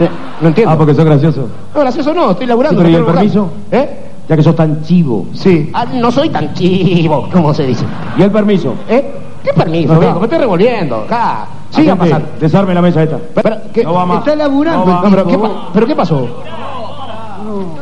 eh, 0.00 0.08
no 0.40 0.48
entiendo. 0.48 0.72
Ah, 0.72 0.78
porque 0.78 0.94
soy 0.94 1.04
gracioso. 1.04 1.48
No, 1.74 1.80
gracioso 1.80 2.14
no, 2.14 2.30
estoy 2.30 2.46
laburando. 2.46 2.80
Sí, 2.80 2.86
pero 2.86 2.88
¿y 2.88 2.92
no 2.92 3.08
el 3.08 3.14
laburando. 3.14 3.52
¿Eh? 3.70 3.98
Ya 4.28 4.36
que 4.36 4.42
sos 4.42 4.56
tan 4.56 4.82
chivo. 4.82 5.26
Sí. 5.34 5.70
Ah, 5.72 5.86
no 5.86 6.10
soy 6.10 6.28
tan 6.28 6.52
chivo, 6.54 7.28
como 7.32 7.52
se 7.52 7.66
dice. 7.66 7.84
¿Y 8.16 8.22
el 8.22 8.30
permiso? 8.30 8.74
¿Eh? 8.88 9.04
¿Qué 9.42 9.52
permiso, 9.52 9.92
Acá. 9.92 10.00
viejo? 10.00 10.20
Me 10.20 10.26
estoy 10.26 10.38
revolviendo. 10.38 10.96
Acá. 10.96 11.46
Siga 11.70 11.94
pasando. 11.96 12.28
Desarme 12.40 12.74
la 12.74 12.82
mesa 12.82 13.02
esta. 13.02 13.18
Pero, 13.34 13.56
¿qué? 13.72 13.84
No 13.84 13.92
va 13.94 14.06
más. 14.06 14.18
Está 14.18 14.34
laburando. 14.36 14.86
No 14.86 14.92
va. 14.92 15.02
No, 15.02 15.10
pero, 15.10 15.26
¿qué 15.26 15.38
pa- 15.38 15.68
¿pero 15.72 15.86
qué 15.86 15.94
pasó? 15.96 16.26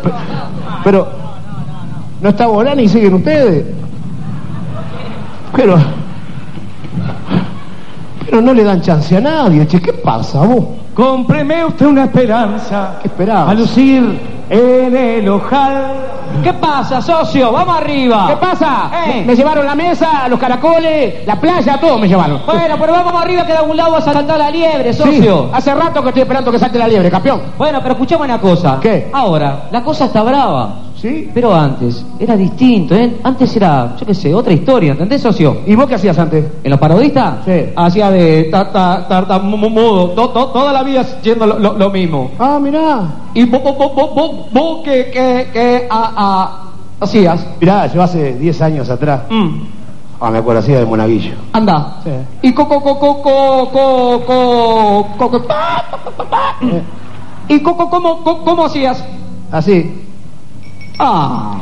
Pe- 0.03 0.11
Pero, 0.85 1.09
¿no 2.21 2.29
está 2.29 2.47
Bolani 2.47 2.83
y 2.85 2.89
siguen 2.89 3.15
ustedes? 3.15 3.65
Pero, 5.55 5.77
pero 8.25 8.41
no 8.43 8.53
le 8.53 8.65
dan 8.65 8.81
chance 8.83 9.17
a 9.17 9.21
nadie, 9.21 9.67
che. 9.67 9.81
¿Qué 9.81 9.93
pasa, 9.93 10.41
vos? 10.43 10.65
Cómpreme 10.95 11.65
usted 11.65 11.87
una 11.87 12.05
esperanza. 12.05 12.99
¿Qué 13.03 13.09
esperabas? 13.09 13.51
A 13.51 13.55
lucir 13.55 14.21
en 14.51 14.97
el 14.97 15.29
ojal. 15.29 15.93
¿Qué 16.43 16.53
pasa, 16.55 17.01
socio? 17.03 17.51
Vamos 17.53 17.77
arriba. 17.77 18.27
¿Qué 18.29 18.37
pasa? 18.37 18.91
Eh. 19.07 19.15
Me, 19.21 19.25
me 19.27 19.37
llevaron 19.37 19.67
la 19.67 19.75
mesa, 19.75 20.29
los 20.29 20.39
caracoles, 20.39 21.27
la 21.27 21.37
playa, 21.41 21.79
todo 21.81 21.99
me 21.99 22.09
llevaron. 22.09 22.41
Bueno, 22.47 22.77
pero 22.79 22.93
vamos 22.93 23.13
arriba 23.23 23.45
que 23.45 23.53
de 23.53 23.59
algún 23.59 23.77
lado 23.77 23.93
vas 23.93 24.07
a 24.07 24.13
saltar 24.13 24.39
la 24.39 24.51
liebre, 24.51 24.93
Sí, 24.93 25.03
socio. 25.03 25.51
hace 25.53 25.75
rato 25.75 26.03
que 26.03 26.09
estoy 26.09 26.23
esperando 26.23 26.51
que 26.53 26.59
salte 26.59 26.79
la 26.79 26.89
liebre, 26.89 27.11
campeón. 27.11 27.43
Bueno, 27.59 27.81
pero 27.83 27.95
escuchame 27.95 28.25
una 28.25 28.41
cosa. 28.41 28.79
¿Qué? 28.81 29.11
Ahora, 29.13 29.65
la 29.71 29.83
cosa 29.83 30.07
está 30.07 30.23
brava. 30.23 30.71
Pero 31.33 31.55
antes 31.55 32.05
era 32.19 32.37
distinto, 32.37 32.95
¿eh? 32.95 33.19
Antes 33.23 33.55
era, 33.57 33.95
yo 33.99 34.07
qué 34.07 34.15
sé, 34.15 34.35
otra 34.35 34.53
historia, 34.53 34.93
¿entendés, 34.93 35.23
socio? 35.23 35.59
¿Y 35.67 35.75
vos 35.75 35.87
qué 35.87 35.95
hacías 35.95 36.19
antes? 36.19 36.45
¿En 36.65 36.71
los 36.71 36.81
parodistas? 36.81 37.45
Sí. 37.45 37.73
Hacía 37.77 38.11
de 38.11 38.45
tartamudo, 38.45 40.11
ta, 40.11 40.15
ta, 40.15 40.23
to, 40.23 40.29
to, 40.31 40.47
toda 40.47 40.73
la 40.73 40.83
vida 40.83 41.05
siendo 41.23 41.47
lo, 41.47 41.91
mismo. 41.91 42.33
Ah, 42.39 42.59
mirá. 42.61 43.03
¿Y 43.35 43.45
vos, 43.45 43.63
vos, 43.63 43.77
vos, 43.79 43.95
vos, 43.95 44.31
vos 44.53 44.81
qué, 44.85 45.11
qué, 45.13 45.49
qué 45.53 45.89
hacías? 47.01 47.47
Mirá, 47.61 47.87
yo 47.87 48.03
hace 48.03 48.35
10 48.35 48.63
años 48.63 48.91
atrás. 48.91 49.23
Mm. 49.31 49.77
Ah, 50.21 50.31
me 50.31 50.39
acuerdo, 50.39 50.61
hacía 50.61 50.79
de 50.79 50.87
Monaguillo. 50.87 51.35
Anda. 51.53 51.99
Y 52.43 52.53
coco, 52.53 52.83
coco, 52.83 53.21
coco, 53.23 53.71
coco, 53.71 55.09
coco, 55.19 55.47
eh. 56.63 56.83
y 57.49 57.61
coco, 57.61 57.91
¿cómo, 57.91 58.25
cómo 58.45 58.65
hacías? 58.65 59.05
Así. 59.53 60.06
Ah. 60.99 61.53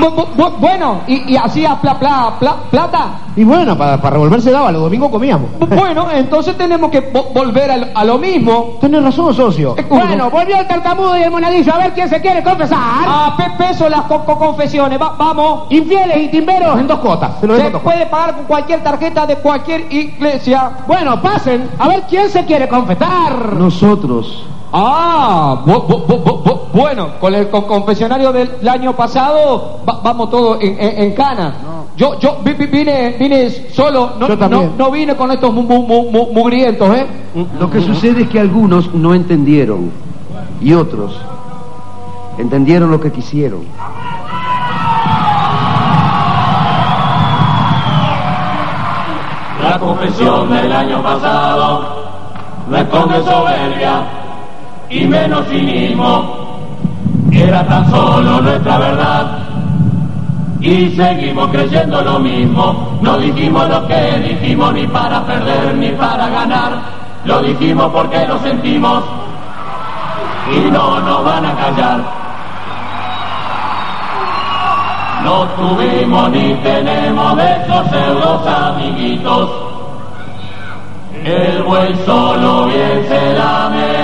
Bu- 0.00 0.10
bu- 0.10 0.26
bu- 0.36 0.52
bueno, 0.58 1.02
¿y, 1.06 1.32
y 1.32 1.36
hacías 1.36 1.76
pla, 1.78 1.96
pla, 1.98 2.34
pla- 2.38 2.56
plata? 2.68 3.06
Y 3.36 3.44
bueno, 3.44 3.78
para, 3.78 3.96
para 4.00 4.14
revolverse 4.14 4.50
daba, 4.50 4.72
los 4.72 4.82
domingos 4.82 5.08
comíamos. 5.08 5.48
Bu- 5.60 5.68
Bueno, 5.76 6.08
entonces 6.12 6.56
tenemos 6.58 6.90
que 6.90 7.12
vo- 7.12 7.32
volver 7.32 7.70
a, 7.70 7.76
lo- 7.76 7.86
a 7.94 8.04
lo 8.04 8.18
mismo. 8.18 8.76
Tenés 8.80 9.02
razón, 9.04 9.32
socio. 9.32 9.76
Bueno, 9.88 10.30
volvió 10.30 10.58
el 10.58 10.66
tartamudo 10.66 11.16
y 11.16 11.22
el 11.22 11.30
monaguillo, 11.30 11.72
a 11.72 11.78
ver 11.78 11.92
quién 11.94 12.08
se 12.08 12.20
quiere 12.20 12.42
confesar. 12.42 12.78
A 13.06 13.34
pe- 13.36 13.52
peso 13.56 13.88
las 13.88 14.02
co- 14.02 14.24
co- 14.24 14.36
confesiones, 14.36 15.00
Va- 15.00 15.14
vamos. 15.16 15.62
Infieles 15.70 16.16
y 16.24 16.28
timberos 16.28 16.78
en 16.78 16.88
dos 16.88 16.98
cuotas. 16.98 17.30
Se 17.40 17.46
lo 17.46 17.54
cuotas. 17.56 17.80
puede 17.82 18.06
pagar 18.06 18.34
con 18.34 18.44
cualquier 18.46 18.82
tarjeta 18.82 19.26
de 19.26 19.36
cualquier 19.36 19.92
iglesia. 19.92 20.70
Bueno, 20.88 21.22
pasen, 21.22 21.70
a 21.78 21.86
ver 21.88 22.02
quién 22.10 22.28
se 22.28 22.44
quiere 22.44 22.68
confesar. 22.68 23.54
Nosotros. 23.54 24.44
Ah, 24.76 25.62
bu- 25.64 25.86
bu- 25.86 26.04
bu- 26.04 26.24
bu- 26.24 26.42
bu- 26.42 26.60
bueno, 26.72 27.10
con 27.20 27.32
el 27.32 27.48
con- 27.48 27.62
confesionario 27.62 28.32
del 28.32 28.68
año 28.68 28.92
pasado 28.96 29.78
va- 29.88 30.00
vamos 30.02 30.30
todos 30.30 30.60
en, 30.60 30.76
en- 30.80 30.98
en 31.04 31.12
cana. 31.14 31.54
Yo 31.96 32.18
yo 32.18 32.38
vi- 32.44 32.54
vi- 32.54 32.66
vine 32.66 33.10
vine 33.16 33.48
solo, 33.72 34.14
no, 34.18 34.26
Yo 34.26 34.36
no, 34.48 34.70
no 34.76 34.90
vine 34.90 35.14
con 35.14 35.30
estos 35.30 35.52
mu- 35.54 35.62
mu- 35.62 35.86
mu- 35.86 36.10
mu- 36.10 36.26
mugrientos, 36.32 36.90
¿eh? 36.96 37.06
Lo 37.60 37.70
que 37.70 37.80
sucede 37.80 38.22
es 38.22 38.28
que 38.28 38.40
algunos 38.40 38.92
no 38.92 39.14
entendieron 39.14 39.92
y 40.60 40.74
otros 40.74 41.20
entendieron 42.36 42.90
lo 42.90 43.00
que 43.00 43.12
quisieron. 43.12 43.60
La 49.62 49.78
confesión 49.78 50.50
del 50.50 50.72
año 50.72 51.02
pasado 51.02 51.84
no 52.68 52.76
esconde 52.76 53.22
soberbia 53.24 54.02
y 54.94 55.06
menos 55.06 55.46
cinismo. 55.48 56.44
Era 57.32 57.66
tan 57.66 57.90
solo 57.90 58.40
nuestra 58.40 58.78
verdad 58.78 59.38
y 60.60 60.88
seguimos 60.90 61.48
creyendo 61.48 62.00
lo 62.00 62.18
mismo. 62.20 62.96
No 63.02 63.18
dijimos 63.18 63.68
lo 63.68 63.86
que 63.88 64.18
dijimos 64.18 64.72
ni 64.72 64.86
para 64.86 65.24
perder 65.26 65.74
ni 65.74 65.88
para 65.90 66.28
ganar. 66.28 66.72
Lo 67.24 67.42
dijimos 67.42 67.90
porque 67.92 68.24
lo 68.26 68.38
sentimos 68.38 69.02
y 70.52 70.70
no 70.70 71.00
nos 71.00 71.24
van 71.24 71.44
a 71.44 71.54
callar. 71.54 72.00
No 75.24 75.44
tuvimos 75.56 76.30
ni 76.30 76.54
tenemos 76.56 77.36
de 77.36 77.52
esos 77.62 77.88
pseudos 77.88 78.46
amiguitos. 78.46 79.50
El 81.24 81.62
buey 81.62 81.94
solo 82.04 82.66
bien 82.66 83.06
se 83.08 83.32
lame. 83.32 84.03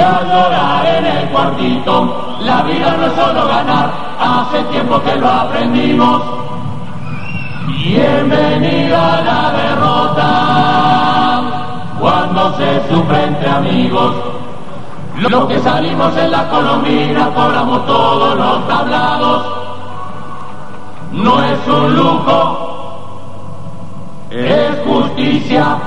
A 0.00 0.22
llorar 0.22 0.86
en 0.86 1.06
el 1.06 1.28
cuartito. 1.28 2.36
La 2.40 2.62
vida 2.62 2.96
no 2.96 3.06
es 3.06 3.12
solo 3.14 3.46
ganar, 3.46 3.90
hace 4.20 4.62
tiempo 4.64 5.00
que 5.02 5.16
lo 5.16 5.28
aprendimos. 5.28 6.22
Bienvenida 7.66 9.18
a 9.18 9.22
la 9.22 9.50
derrota, 9.52 10.30
cuando 11.98 12.56
se 12.56 12.88
sufre 12.88 13.24
entre 13.24 13.48
amigos. 13.48 14.14
Los 15.18 15.46
que 15.46 15.58
salimos 15.60 16.16
en 16.16 16.30
la 16.30 16.48
colombina 16.48 17.30
cobramos 17.34 17.86
todos 17.86 18.36
los 18.36 18.68
tablados. 18.68 19.46
No 21.12 21.42
es 21.42 21.66
un 21.66 21.96
lujo, 21.96 22.66
es 24.30 24.78
justicia, 24.86 25.78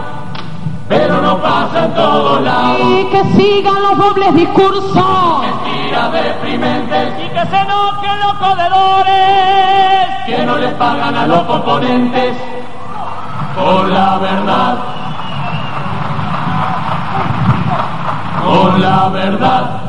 pero 0.90 1.22
no 1.22 1.38
pasa 1.38 1.86
en 1.86 1.94
todos 1.94 2.42
lados. 2.42 2.82
Y 2.82 3.06
que 3.06 3.24
sigan 3.36 3.82
los 3.82 3.98
dobles 3.98 4.34
discursos. 4.34 5.42
Mentiras 5.42 6.12
deprimentes 6.12 7.14
y 7.24 7.30
que 7.30 7.46
se 7.46 7.58
enojen 7.58 8.20
los 8.20 8.34
codedores 8.34 10.08
que 10.26 10.46
no 10.46 10.58
les 10.58 10.74
pagan 10.74 11.16
a 11.16 11.28
los 11.28 11.42
componentes 11.44 12.36
por 13.56 13.88
la 13.90 14.18
verdad. 14.18 14.78
Con 18.44 18.82
la 18.82 19.10
verdad, 19.10 19.82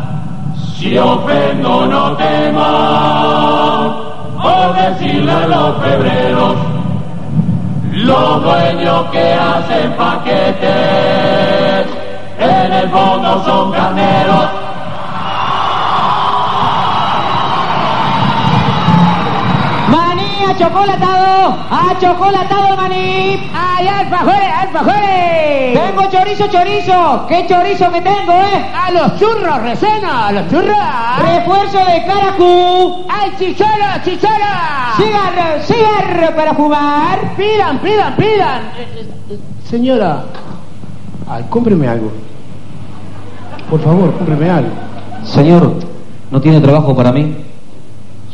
si 0.77 0.99
ofendo 0.99 1.87
no 1.87 2.17
temo 2.17 2.61
por 4.43 4.75
decirle 4.75 5.33
a 5.33 5.47
los 5.47 5.77
febreros, 5.83 6.57
los 8.05 8.43
dueños 8.43 9.07
que 9.11 9.33
hacen 9.33 9.93
paquetes, 9.93 10.67
en 12.39 12.73
el 12.73 12.89
fondo 12.91 13.45
son 13.45 13.73
carneros. 13.73 14.70
Maní 20.81 20.93
achocolatado, 20.93 21.57
achocolatado 21.71 22.77
maní. 22.77 23.51
¡Ay, 23.55 23.88
alfajores, 23.88 24.53
alfajores! 24.61 25.79
Tengo 25.79 26.11
chorizo, 26.11 26.47
chorizo. 26.49 27.27
¿Qué 27.29 27.47
chorizo 27.47 27.90
que 27.93 28.01
tengo, 28.01 28.33
eh? 28.33 28.71
A 28.75 28.90
los 28.90 29.19
churros, 29.19 29.62
recena, 29.62 30.29
a 30.29 30.33
los 30.33 30.49
churros. 30.49 30.77
Refuerzo 31.21 31.79
de 31.79 32.05
caracú. 32.07 33.05
¡Ay, 33.09 33.33
chichara, 33.38 34.03
chichara! 34.03 34.95
Cigarro, 34.97 35.62
cigarro 35.62 36.37
para 36.37 36.55
fumar. 36.55 37.35
Pidan, 37.37 37.79
pidan, 37.79 38.16
pidan. 38.16 38.62
Señora, 39.69 40.25
ay, 41.29 41.45
cómpreme 41.49 41.88
algo. 41.88 42.11
Por 43.69 43.81
favor, 43.81 44.12
cómpreme 44.14 44.51
algo. 44.51 44.71
Señor, 45.25 45.75
¿no 46.31 46.40
tiene 46.40 46.61
trabajo 46.61 46.97
para 46.97 47.12
mí? 47.12 47.37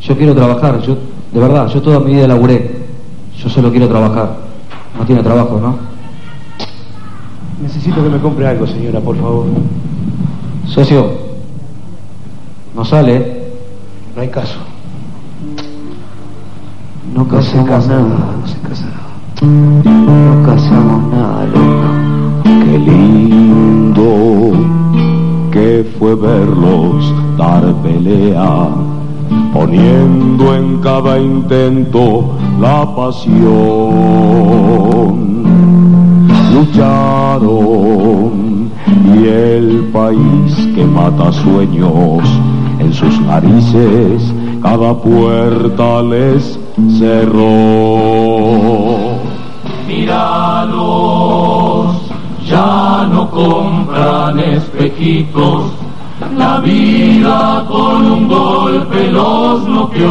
Yo 0.01 0.17
quiero 0.17 0.35
trabajar, 0.35 0.81
yo, 0.83 0.97
de 1.37 1.43
verdad, 1.43 1.69
yo 1.69 1.83
toda 1.83 2.01
mi 2.01 2.15
vida 2.15 2.27
laburé. 2.27 2.87
Yo 3.37 3.51
solo 3.51 3.71
quiero 3.71 3.87
trabajar. 3.89 4.37
No 4.99 5.05
tiene 5.05 5.23
trabajo, 5.23 5.61
¿no? 5.61 5.77
Necesito 7.61 8.03
que 8.03 8.09
me 8.09 8.19
compre 8.19 8.49
algo, 8.49 8.67
señora, 8.67 9.01
por 9.01 9.15
favor. 9.19 9.45
Socio, 10.65 11.11
no 12.75 12.87
sale, 12.87 13.17
¿eh? 13.17 13.53
No 14.15 14.23
hay 14.23 14.29
caso. 14.29 14.57
No 17.15 17.29
casamos 17.29 17.69
casa 17.69 17.89
nada. 17.89 18.03
nada, 18.03 18.37
no 18.41 18.47
se 18.47 18.59
casa 18.61 18.87
nada. 18.87 19.11
No 19.85 20.47
casamos 20.47 21.13
nada, 21.13 21.45
loco. 21.45 22.45
Qué 22.65 22.79
lindo 22.79 24.53
que 25.53 25.85
fue 25.99 26.15
verlos 26.15 27.13
dar 27.37 27.75
pelea, 27.83 28.71
poniendo 29.53 30.55
en 30.55 30.79
cada 30.79 31.19
intento 31.19 32.31
la 32.61 32.95
pasión. 32.95 33.37
Lucharon 36.53 38.37
y 39.15 39.27
el 39.27 39.91
país 39.93 40.69
que 40.75 40.85
mata 40.85 41.33
sueños 41.33 42.23
en 42.79 42.93
sus 42.93 43.19
narices, 43.21 44.35
cada 44.63 44.95
puerta 44.95 46.03
les 46.03 46.59
cerró. 46.99 47.47
Míralos, 49.87 50.77
ya 52.47 53.09
no 53.11 53.31
compran 53.31 54.39
espejitos. 54.41 55.76
La 56.37 56.59
vida 56.59 57.65
con 57.69 58.13
un 58.13 58.29
golpe 58.29 59.11
los 59.11 59.67
noqueó. 59.69 60.07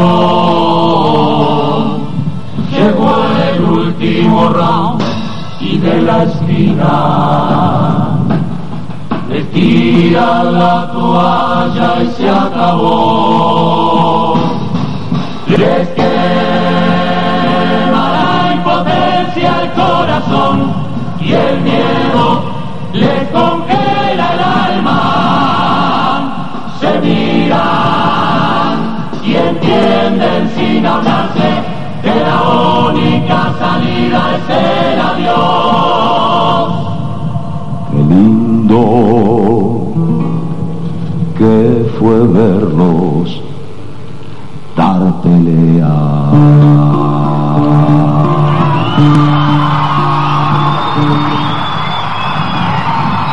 Llegó 2.72 3.16
el 3.54 3.64
último 3.64 4.50
round 4.50 5.02
y 5.62 5.78
de 5.78 6.02
la 6.02 6.24
esquina 6.24 8.16
le 9.30 9.44
tiran 9.46 10.54
la 10.54 10.92
toalla 10.92 12.04
y 12.04 12.08
se 12.16 12.30
acabó. 12.30 14.36
Les 15.48 15.88
quema 15.90 16.06
la 18.16 18.54
impotencia 18.56 19.62
el 19.64 19.72
corazón 19.72 20.74
y 21.20 21.34
el 21.34 21.60
miedo 21.62 22.44
les 22.94 23.28
entienden 30.06 30.50
sin 30.56 30.86
hablarse 30.86 31.63
que 32.02 32.15
la 32.15 32.41
única 32.89 33.54
salida 33.60 34.36
es 34.36 34.50
el 34.50 35.00
adiós. 35.00 36.70
Qué 37.91 37.98
lindo 38.13 38.84
que 41.38 41.86
fue 42.00 42.28
verlos 42.28 43.41
dar 44.76 45.13
pelea. 45.22 45.96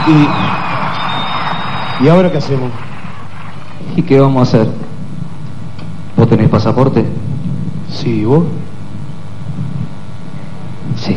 ¿Y, 0.08 2.04
¿Y 2.04 2.08
ahora 2.08 2.30
qué 2.30 2.38
hacemos? 2.38 2.70
¿Y 3.96 4.02
qué 4.02 4.18
vamos 4.20 4.40
a 4.40 4.42
hacer? 4.42 4.91
¿Vos 6.16 6.28
tenés 6.28 6.48
pasaporte? 6.48 7.04
Sí, 7.90 8.24
¿vos? 8.24 8.44
Sí. 10.96 11.16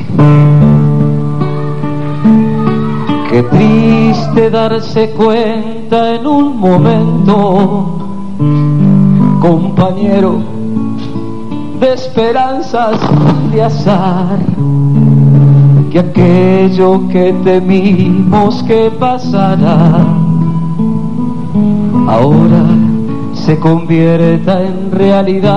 Qué 3.29 3.43
triste 3.43 4.49
darse 4.49 5.10
cuenta 5.12 6.15
en 6.15 6.25
un 6.25 6.58
momento, 6.58 7.97
compañero 9.41 10.39
de 11.79 11.93
esperanzas 11.93 12.97
de 13.51 13.62
azar, 13.62 14.39
que 15.91 15.99
aquello 15.99 17.08
que 17.10 17.34
temimos 17.43 18.63
que 18.63 18.89
pasará, 18.97 20.05
ahora 22.08 22.85
se 23.45 23.60
convierta 23.60 24.63
en 24.63 24.91
realidad. 24.91 25.53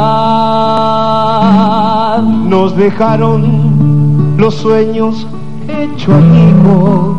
Nos 2.22 2.76
dejaron 2.76 4.36
los 4.36 4.56
sueños 4.56 5.26
hechos 5.66 6.14
amigos 6.14 7.16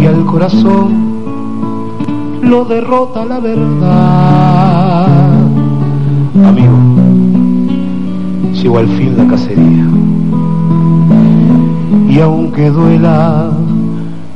y 0.00 0.06
al 0.06 0.24
corazón 0.26 1.12
lo 2.42 2.64
derrota 2.64 3.24
la 3.24 3.38
verdad. 3.38 5.06
Amigo, 6.44 6.76
llegó 8.60 8.78
al 8.78 8.88
fin 8.88 9.16
la 9.16 9.28
cacería 9.28 9.86
y 12.08 12.18
aunque 12.18 12.70
duela, 12.70 13.52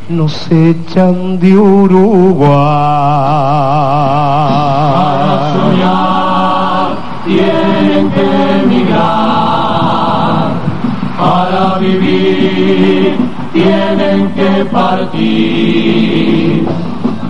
nos 0.08 0.48
echan 0.52 1.40
de 1.40 1.58
Uruguay. 1.58 2.56
Soñar 5.56 6.88
tienen 7.24 8.10
que 8.10 8.60
emigrar, 8.62 10.50
para 11.18 11.78
vivir 11.78 13.16
tienen 13.52 14.32
que 14.34 14.64
partir, 14.66 16.68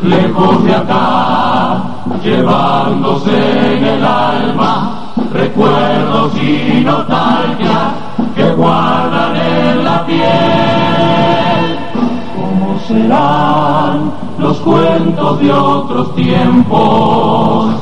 lejos 0.03 0.65
de 0.65 0.75
acá, 0.75 1.83
llevándose 2.23 3.77
en 3.77 3.85
el 3.85 4.05
alma 4.05 4.93
recuerdos 5.33 6.33
y 6.43 6.83
nostalgias 6.85 7.93
que 8.35 8.51
guardan 8.53 9.37
en 9.37 9.85
la 9.85 10.05
piel. 10.07 11.79
¿Cómo 12.35 12.79
serán 12.87 14.13
los 14.39 14.57
cuentos 14.59 15.41
de 15.41 15.53
otros 15.53 16.15
tiempos, 16.15 17.75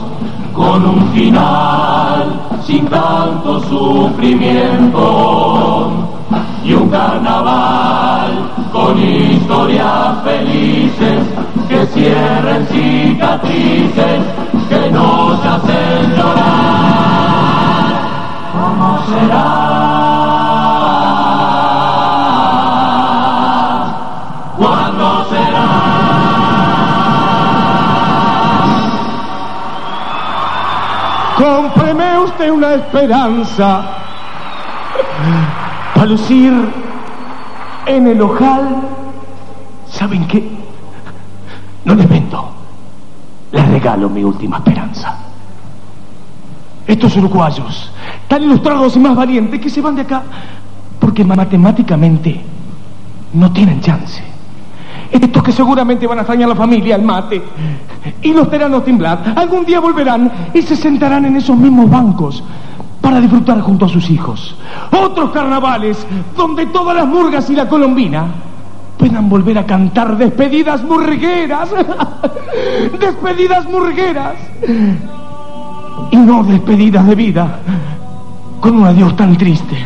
con 0.54 0.86
un 0.86 1.12
final 1.12 2.40
sin 2.64 2.86
tanto 2.86 3.60
sufrimiento 3.68 5.90
y 6.64 6.72
un 6.72 6.88
carnaval 6.88 8.32
con 8.72 8.98
historias 8.98 10.16
felices 10.24 11.20
que 11.68 11.84
cierren 11.86 12.66
cicatrices 12.68 14.22
que 14.68 14.90
nos 14.90 15.38
hacen 15.44 16.16
llorar. 16.16 17.84
¿Cómo 18.52 18.98
será? 19.08 19.93
Esperanza 32.74 33.84
para 35.94 36.06
lucir 36.06 36.52
en 37.86 38.06
el 38.06 38.20
ojal. 38.20 38.82
¿Saben 39.88 40.26
qué? 40.26 40.48
No 41.84 41.94
les 41.94 42.08
vendo. 42.08 42.50
Les 43.52 43.68
regalo 43.68 44.08
mi 44.08 44.24
última 44.24 44.56
esperanza. 44.58 45.16
Estos 46.86 47.16
uruguayos, 47.16 47.90
tan 48.28 48.42
ilustrados 48.42 48.96
y 48.96 48.98
más 48.98 49.16
valientes, 49.16 49.60
que 49.60 49.70
se 49.70 49.80
van 49.80 49.94
de 49.96 50.02
acá 50.02 50.22
porque 50.98 51.24
matemáticamente 51.24 52.40
no 53.32 53.52
tienen 53.52 53.80
chance. 53.80 54.33
Estos 55.14 55.42
que 55.44 55.52
seguramente 55.52 56.08
van 56.08 56.18
a 56.18 56.22
extrañar 56.22 56.48
la 56.48 56.56
familia, 56.56 56.96
el 56.96 57.02
mate, 57.02 57.40
y 58.20 58.32
los 58.32 58.50
teranos 58.50 58.84
temblar, 58.84 59.32
algún 59.36 59.64
día 59.64 59.78
volverán 59.78 60.50
y 60.52 60.60
se 60.62 60.74
sentarán 60.74 61.24
en 61.24 61.36
esos 61.36 61.56
mismos 61.56 61.88
bancos 61.88 62.42
para 63.00 63.20
disfrutar 63.20 63.60
junto 63.60 63.84
a 63.84 63.88
sus 63.88 64.10
hijos. 64.10 64.56
Otros 64.90 65.30
carnavales 65.30 66.04
donde 66.36 66.66
todas 66.66 66.96
las 66.96 67.06
murgas 67.06 67.48
y 67.48 67.54
la 67.54 67.68
colombina 67.68 68.26
puedan 68.98 69.28
volver 69.28 69.58
a 69.58 69.66
cantar 69.66 70.16
despedidas 70.16 70.82
murgueras. 70.82 71.70
despedidas 72.98 73.68
murgueras. 73.68 74.34
Y 76.10 76.16
no 76.16 76.42
despedidas 76.42 77.06
de 77.06 77.14
vida 77.14 77.60
con 78.58 78.78
un 78.78 78.86
adiós 78.86 79.14
tan 79.14 79.36
triste, 79.36 79.76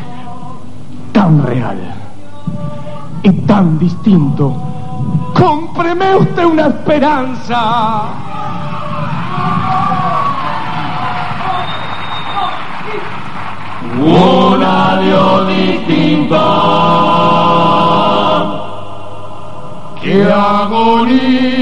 tan 1.13 1.45
real 1.45 1.79
y 3.23 3.31
tan 3.31 3.79
distinto. 3.79 4.68
Cómpreme 5.35 6.17
usted 6.17 6.45
una 6.45 6.67
esperanza. 6.69 8.05
Un 14.01 14.63
adiós 14.63 15.49
distinto 15.49 16.39
que 20.01 20.25
agoniza 20.33 21.59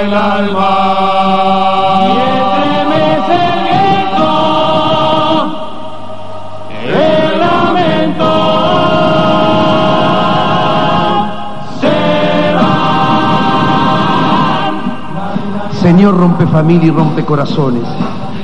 el 0.00 0.14
alma. 0.14 1.73
Rompe 16.14 16.46
familia 16.46 16.86
y 16.86 16.90
rompe 16.90 17.24
corazones, 17.24 17.82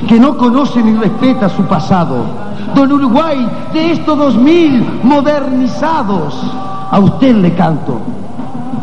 que 0.07 0.19
no 0.19 0.37
conoce 0.37 0.83
ni 0.83 0.93
respeta 0.93 1.47
su 1.47 1.63
pasado. 1.63 2.25
Don 2.75 2.91
Uruguay, 2.91 3.47
de 3.73 3.93
estos 3.93 4.17
dos 4.17 4.35
mil 4.35 4.85
modernizados, 5.03 6.35
a 6.91 6.99
usted 6.99 7.35
le 7.37 7.55
canto. 7.55 7.97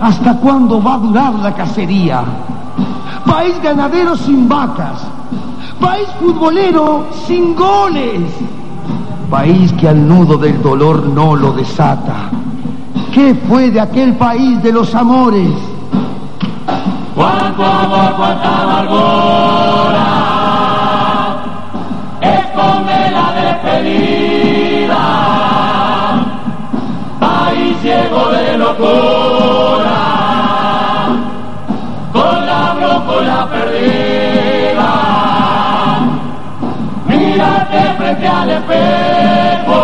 ¿Hasta 0.00 0.36
cuándo 0.38 0.82
va 0.82 0.94
a 0.94 0.98
durar 0.98 1.34
la 1.34 1.54
cacería? 1.54 2.22
País 3.26 3.60
ganadero 3.62 4.16
sin 4.16 4.48
vacas, 4.48 5.02
país 5.80 6.08
futbolero 6.18 7.06
sin 7.26 7.54
goles, 7.54 8.22
país 9.30 9.70
que 9.74 9.88
al 9.88 10.08
nudo 10.08 10.38
del 10.38 10.62
dolor 10.62 11.06
no 11.08 11.36
lo 11.36 11.52
desata. 11.52 12.30
¿Qué 13.12 13.34
fue 13.48 13.70
de 13.70 13.80
aquel 13.80 14.16
país 14.16 14.62
de 14.62 14.72
los 14.72 14.94
amores? 14.94 15.50
Cuánto 17.58 17.96
amor, 17.96 18.14
cuánta 18.14 18.62
amargura 18.62 20.06
esconde 22.20 23.10
la 23.10 23.32
despedida. 23.40 25.02
País 27.18 27.76
ciego 27.82 28.28
de 28.28 28.58
locura, 28.58 29.98
con 32.12 32.46
la 32.46 32.74
brócola 32.74 33.48
perdida. 33.50 34.90
Mírate 37.06 37.80
frente 37.98 38.28
al 38.28 38.50
espejo, 38.50 39.80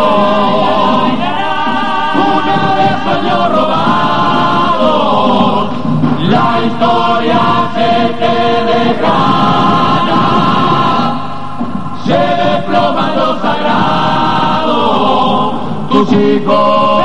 se 12.05 12.11
desploma 12.13 13.05
lo 13.15 13.39
sagrado, 13.39 14.79
tus 15.89 16.11
hijos. 16.11 17.03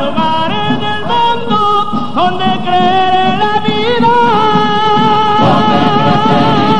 lugar 0.00 0.50
en 0.50 0.80
el 0.94 1.02
mundo 1.12 1.58
donde 2.14 2.46
creer 2.64 3.32
en 3.32 3.38
la 3.38 3.54
vida. 3.66 4.14
Donde 5.42 5.80
crecer 6.00 6.56
y 6.62 6.74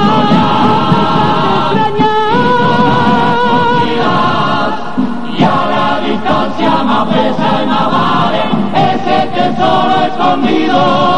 soñar, 1.68 2.32
y 5.36 5.40
a 5.42 5.46
la 5.74 5.88
distancia 6.06 6.72
más 6.84 7.04
pesa 7.08 7.48
y 7.62 7.64
más 7.66 7.88
vale 7.92 8.42
ese 8.92 9.16
tesoro 9.34 9.94
escondido. 10.06 11.11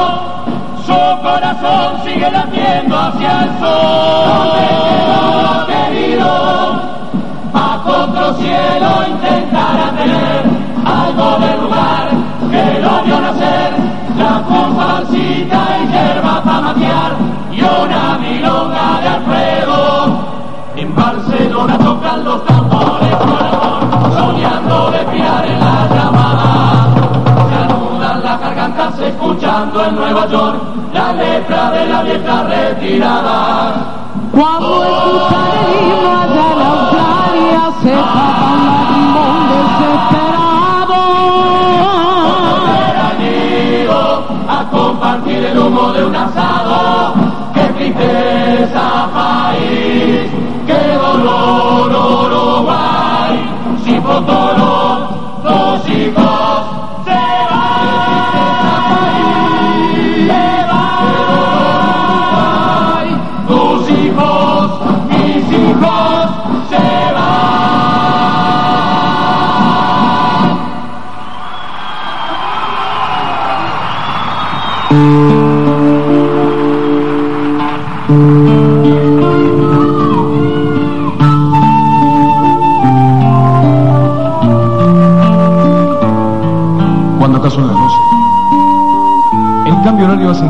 Escuchando 29.07 29.85
en 29.85 29.95
Nueva 29.95 30.27
York 30.29 30.57
la 30.93 31.13
letra 31.13 31.71
de 31.71 31.87
la 31.87 32.03
vieja 32.03 32.43
retirada. 32.45 34.04
Cuando 34.35 34.83
escuchan 34.83 35.49
el 35.61 35.71
himno 35.79 36.11
allá 36.23 36.47
en 36.55 36.61
Australia 36.73 37.63
se 37.83 37.93
tapa 37.93 38.47
un 38.51 38.63
lagrimón 38.67 39.39
desesperado. 39.55 40.99
A 44.49 44.69
compartir 44.71 45.45
el 45.45 45.57
humo 45.59 45.93
de 45.93 46.05
un 46.05 46.17
asado. 46.17 47.15
Qué 47.55 47.65
tristeza 47.79 49.09
país, 49.15 50.31
qué 50.67 50.83
dolor 50.99 51.93
Uruguay. 52.27 53.33
Si 53.85 53.95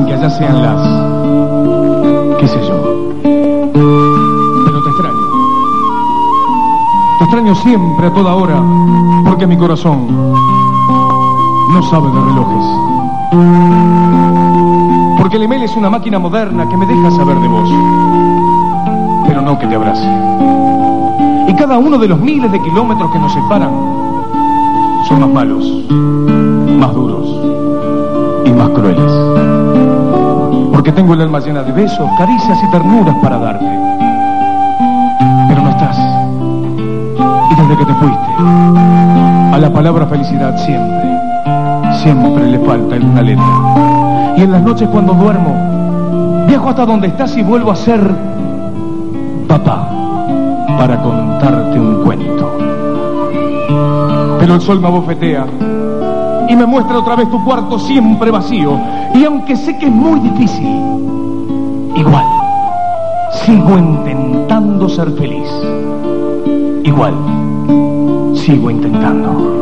que 0.03 0.14
allá 0.14 0.30
sean 0.30 0.62
las... 0.62 0.80
qué 2.40 2.49
sé 2.49 2.61
yo. 2.66 2.74
Pero 3.22 4.82
te 4.82 4.88
extraño. 4.90 5.26
Te 7.18 7.24
extraño 7.24 7.55
siempre, 7.55 8.07
a 8.09 8.12
toda 8.12 8.34
hora, 8.34 8.61
porque 9.24 9.47
mi 9.47 9.57
corazón 9.57 10.07
no 11.72 11.82
sabe 11.82 12.09
de 12.11 12.20
relojes. 12.20 12.66
Porque 15.18 15.36
el 15.36 15.42
email 15.45 15.62
es 15.62 15.76
una 15.76 15.90
máquina 15.90 16.18
moderna 16.18 16.68
que 16.68 16.76
me 16.76 16.86
deja 16.86 17.11
saber 17.12 17.38
de 17.38 17.49
vos, 17.49 17.70
pero 19.26 19.40
no 19.42 19.59
que 19.59 19.66
te 19.66 19.74
abrace. 19.76 20.09
Y 21.49 21.55
cada 21.55 21.78
uno 21.78 21.99
de 21.99 22.09
los 22.09 22.18
miles 22.18 22.51
de 22.51 22.61
kilómetros 22.61 23.11
que 23.12 23.18
nos 23.18 23.32
separan 23.32 23.70
son 25.09 25.20
más 25.20 25.30
malos, 25.30 25.64
más 26.78 26.95
duros 26.95 27.28
y 28.45 28.53
más 28.53 28.68
crueles. 28.70 29.54
Porque 30.85 31.01
tengo 31.01 31.14
el 31.14 31.22
alma 31.22 31.41
llena 31.41 31.62
de 31.62 31.72
besos, 31.72 32.07
caricias 32.18 32.59
y 32.62 32.70
ternuras 32.70 33.16
para 33.22 33.39
darte. 33.39 33.64
Pero 35.49 35.62
no 35.62 35.70
estás. 35.70 35.97
Y 37.51 37.55
desde 37.55 37.76
que 37.78 37.87
te 37.87 37.95
fuiste, 37.95 38.26
a 39.51 39.59
la 39.59 39.72
palabra 39.72 40.07
felicidad 40.07 40.55
siempre, 40.59 41.18
siempre 42.03 42.51
le 42.51 42.59
falta 42.59 42.97
una 42.97 43.22
letra. 43.22 43.47
Y 44.37 44.43
en 44.43 44.53
las 44.53 44.61
noches 44.61 44.87
cuando 44.91 45.14
duermo, 45.14 46.45
viajo 46.49 46.68
hasta 46.68 46.85
donde 46.85 47.07
estás 47.07 47.35
y 47.35 47.43
vuelvo 47.43 47.70
a 47.70 47.76
ser 47.76 48.07
papá 49.49 49.89
para 50.76 51.01
contarte 51.01 51.80
un 51.80 52.05
cuento. 52.05 52.59
Pero 54.39 54.55
el 54.55 54.61
sol 54.61 54.80
me 54.82 54.89
abofetea 54.89 55.47
y 56.49 56.57
me 56.57 56.66
muestra 56.66 56.99
otra 56.99 57.16
vez 57.16 57.30
tu 57.30 57.42
cuarto 57.45 57.78
siempre 57.78 58.30
vacío. 58.30 58.78
Y 59.14 59.24
aunque 59.24 59.57
sé 59.57 59.76
que 59.78 59.86
es 59.86 59.92
muy 59.92 60.20
difícil, 60.20 60.68
igual, 61.97 62.24
sigo 63.45 63.78
intentando 63.78 64.88
ser 64.88 65.11
feliz. 65.12 65.49
Igual, 66.84 67.14
sigo 68.34 68.70
intentando. 68.70 69.55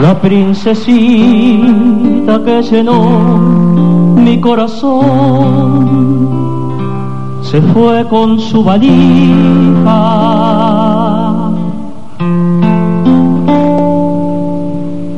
La 0.00 0.20
princesita 0.20 1.64
que 2.44 2.62
llenó 2.62 3.38
mi 4.16 4.38
corazón 4.40 6.15
se 7.56 7.62
fue 7.72 8.04
con 8.08 8.38
su 8.38 8.62
valija. 8.62 8.92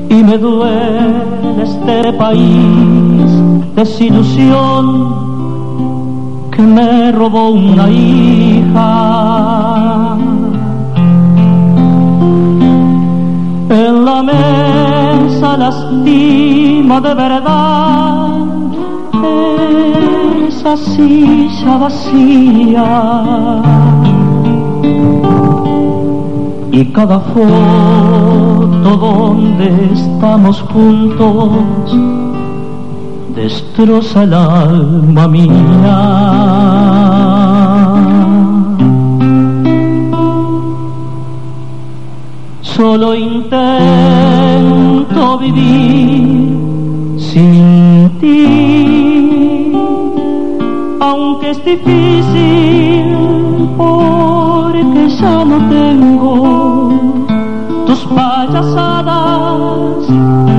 Y 0.08 0.22
me 0.22 0.38
duele 0.38 1.62
este 1.64 2.12
país, 2.12 3.26
desilusión 3.74 4.84
que 6.52 6.62
me 6.62 7.10
robó 7.10 7.50
una 7.50 7.90
hija. 7.90 8.86
En 13.68 14.04
la 14.04 14.22
mesa 14.22 15.56
lastima 15.56 17.00
de 17.00 17.14
verdad 17.14 18.28
esa 20.58 20.76
silla 20.76 21.76
vacía 21.76 22.88
y 26.72 26.84
cada 26.86 27.20
foto 27.20 28.90
donde 28.96 29.92
estamos 29.92 30.60
juntos 30.62 31.96
destroza 33.36 34.24
el 34.24 34.34
alma 34.34 35.28
mía. 35.28 35.98
Solo 42.62 43.14
intento 43.14 43.78
vivir 45.38 46.58
sin 47.18 48.10
ti, 48.20 48.67
es 51.50 51.64
difícil 51.64 53.16
porque 53.78 55.08
ya 55.20 55.44
no 55.44 55.58
tengo 55.68 56.90
tus 57.86 58.00
payasadas, 58.16 60.06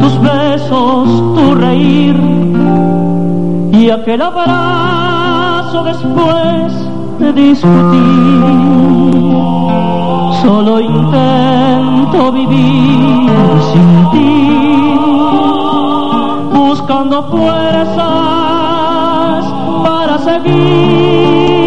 tus 0.02 0.22
besos, 0.22 1.08
tu 1.36 1.56
reír 1.56 2.16
y 3.72 3.90
aquel 3.92 4.22
abrazo 4.24 5.84
después 5.84 6.74
de 7.20 7.34
discutir. 7.34 8.44
Solo 10.42 10.80
intento 10.80 12.32
vivir 12.32 13.30
sin 13.72 14.10
ti, 14.12 14.98
buscando 16.52 17.24
fuerzas 17.30 18.49
seguir. 20.20 21.60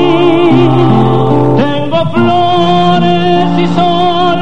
Tengo 1.57 2.05
flores 2.13 3.49
y 3.59 3.67
sol, 3.75 4.41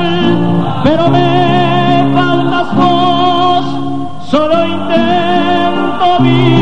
pero 0.84 1.08
me 1.08 2.10
faltas 2.14 2.76
vos. 2.76 3.64
Solo 4.30 4.66
intento 4.66 6.18
vivir 6.20 6.59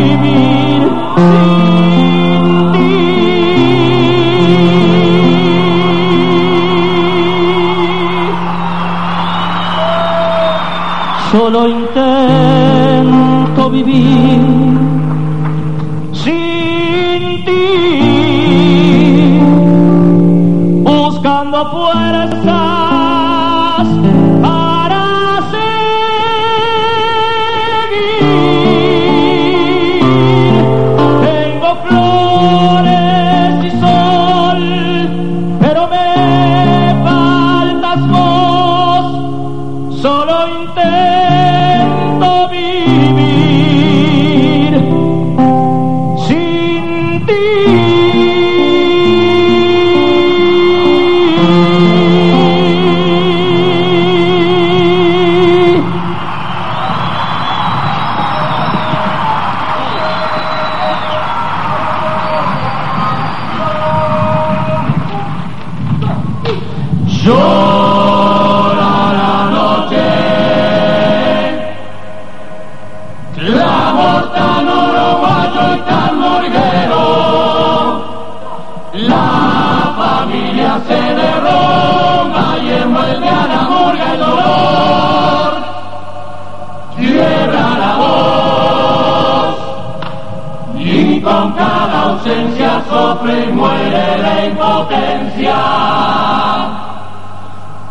sufre 93.09 93.45
y 93.45 93.53
muere 93.53 94.19
la 94.19 94.45
impotencia 94.47 95.57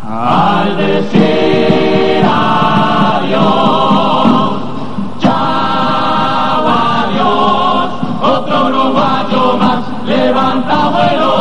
al 0.08 0.76
decir 0.76 2.24
adiós, 3.04 3.40
chao 5.18 6.68
adiós, 7.02 7.90
otro 8.22 8.66
uruguayo 8.68 9.56
más 9.58 9.80
levanta 10.06 10.88
vuelo 10.88 11.34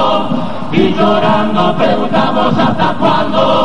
y 0.71 0.93
llorando 0.95 1.75
preguntamos 1.75 2.57
hasta 2.57 2.93
cuándo, 2.99 3.56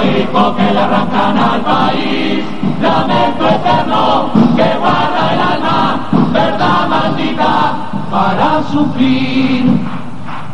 lamento 0.00 0.56
que 0.56 0.72
le 0.72 0.80
arrancan 0.80 1.38
al 1.38 1.60
país, 1.60 2.44
lamento 2.80 3.46
eterno 3.46 4.30
que 4.56 4.78
guarda 4.78 5.22
el 5.32 5.40
alma, 5.40 6.00
verdad 6.32 6.88
maldita 6.88 7.72
para 8.10 8.62
sufrir. 8.72 9.78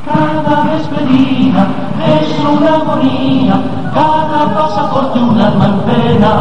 Cada 0.04 0.62
despedida 0.72 1.66
es 2.06 2.38
una 2.40 2.76
agonía, 2.76 3.60
cada 3.94 4.54
pasaporte 4.54 5.18
un 5.18 5.40
alma 5.40 5.66
en 5.66 5.78
pena. 5.80 6.32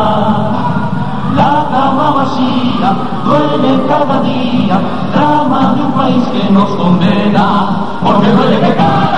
La 1.36 1.66
cama 1.70 2.12
vacía 2.12 2.93
duele 3.26 3.82
cada 3.88 4.22
día, 4.22 4.80
drama 5.14 5.74
de 5.76 5.82
un 5.82 5.91
país 5.91 6.24
que 6.28 6.51
nos 6.51 6.70
condena, 6.76 7.70
porque 8.03 8.32
duele 8.32 8.60
que 8.60 8.76
cada 8.76 9.14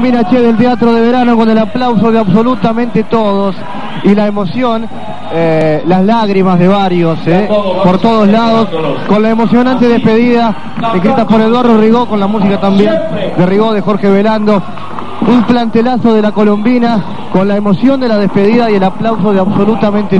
colombina 0.00 0.24
Che 0.30 0.40
del 0.40 0.56
Teatro 0.56 0.94
de 0.94 1.00
Verano 1.02 1.36
con 1.36 1.50
el 1.50 1.58
aplauso 1.58 2.10
de 2.10 2.18
absolutamente 2.18 3.04
todos 3.04 3.54
y 4.02 4.14
la 4.14 4.28
emoción, 4.28 4.88
eh, 5.30 5.82
las 5.84 6.02
lágrimas 6.02 6.58
de 6.58 6.68
varios, 6.68 7.18
eh, 7.26 7.46
por 7.84 7.98
todos 7.98 8.26
lados, 8.26 8.68
con 9.06 9.22
la 9.22 9.28
emocionante 9.28 9.88
despedida 9.88 10.56
escrita 10.94 11.26
por 11.26 11.42
Eduardo 11.42 11.76
Rigó, 11.76 12.08
con 12.08 12.18
la 12.18 12.26
música 12.26 12.58
también 12.58 12.94
de 13.36 13.44
Rigó, 13.44 13.74
de 13.74 13.82
Jorge 13.82 14.08
Velando. 14.08 14.62
Un 15.28 15.42
plantelazo 15.42 16.14
de 16.14 16.22
la 16.22 16.32
colombina 16.32 17.04
con 17.30 17.46
la 17.46 17.56
emoción 17.56 18.00
de 18.00 18.08
la 18.08 18.16
despedida 18.16 18.70
y 18.70 18.76
el 18.76 18.84
aplauso 18.84 19.34
de 19.34 19.40
absolutamente 19.40 20.18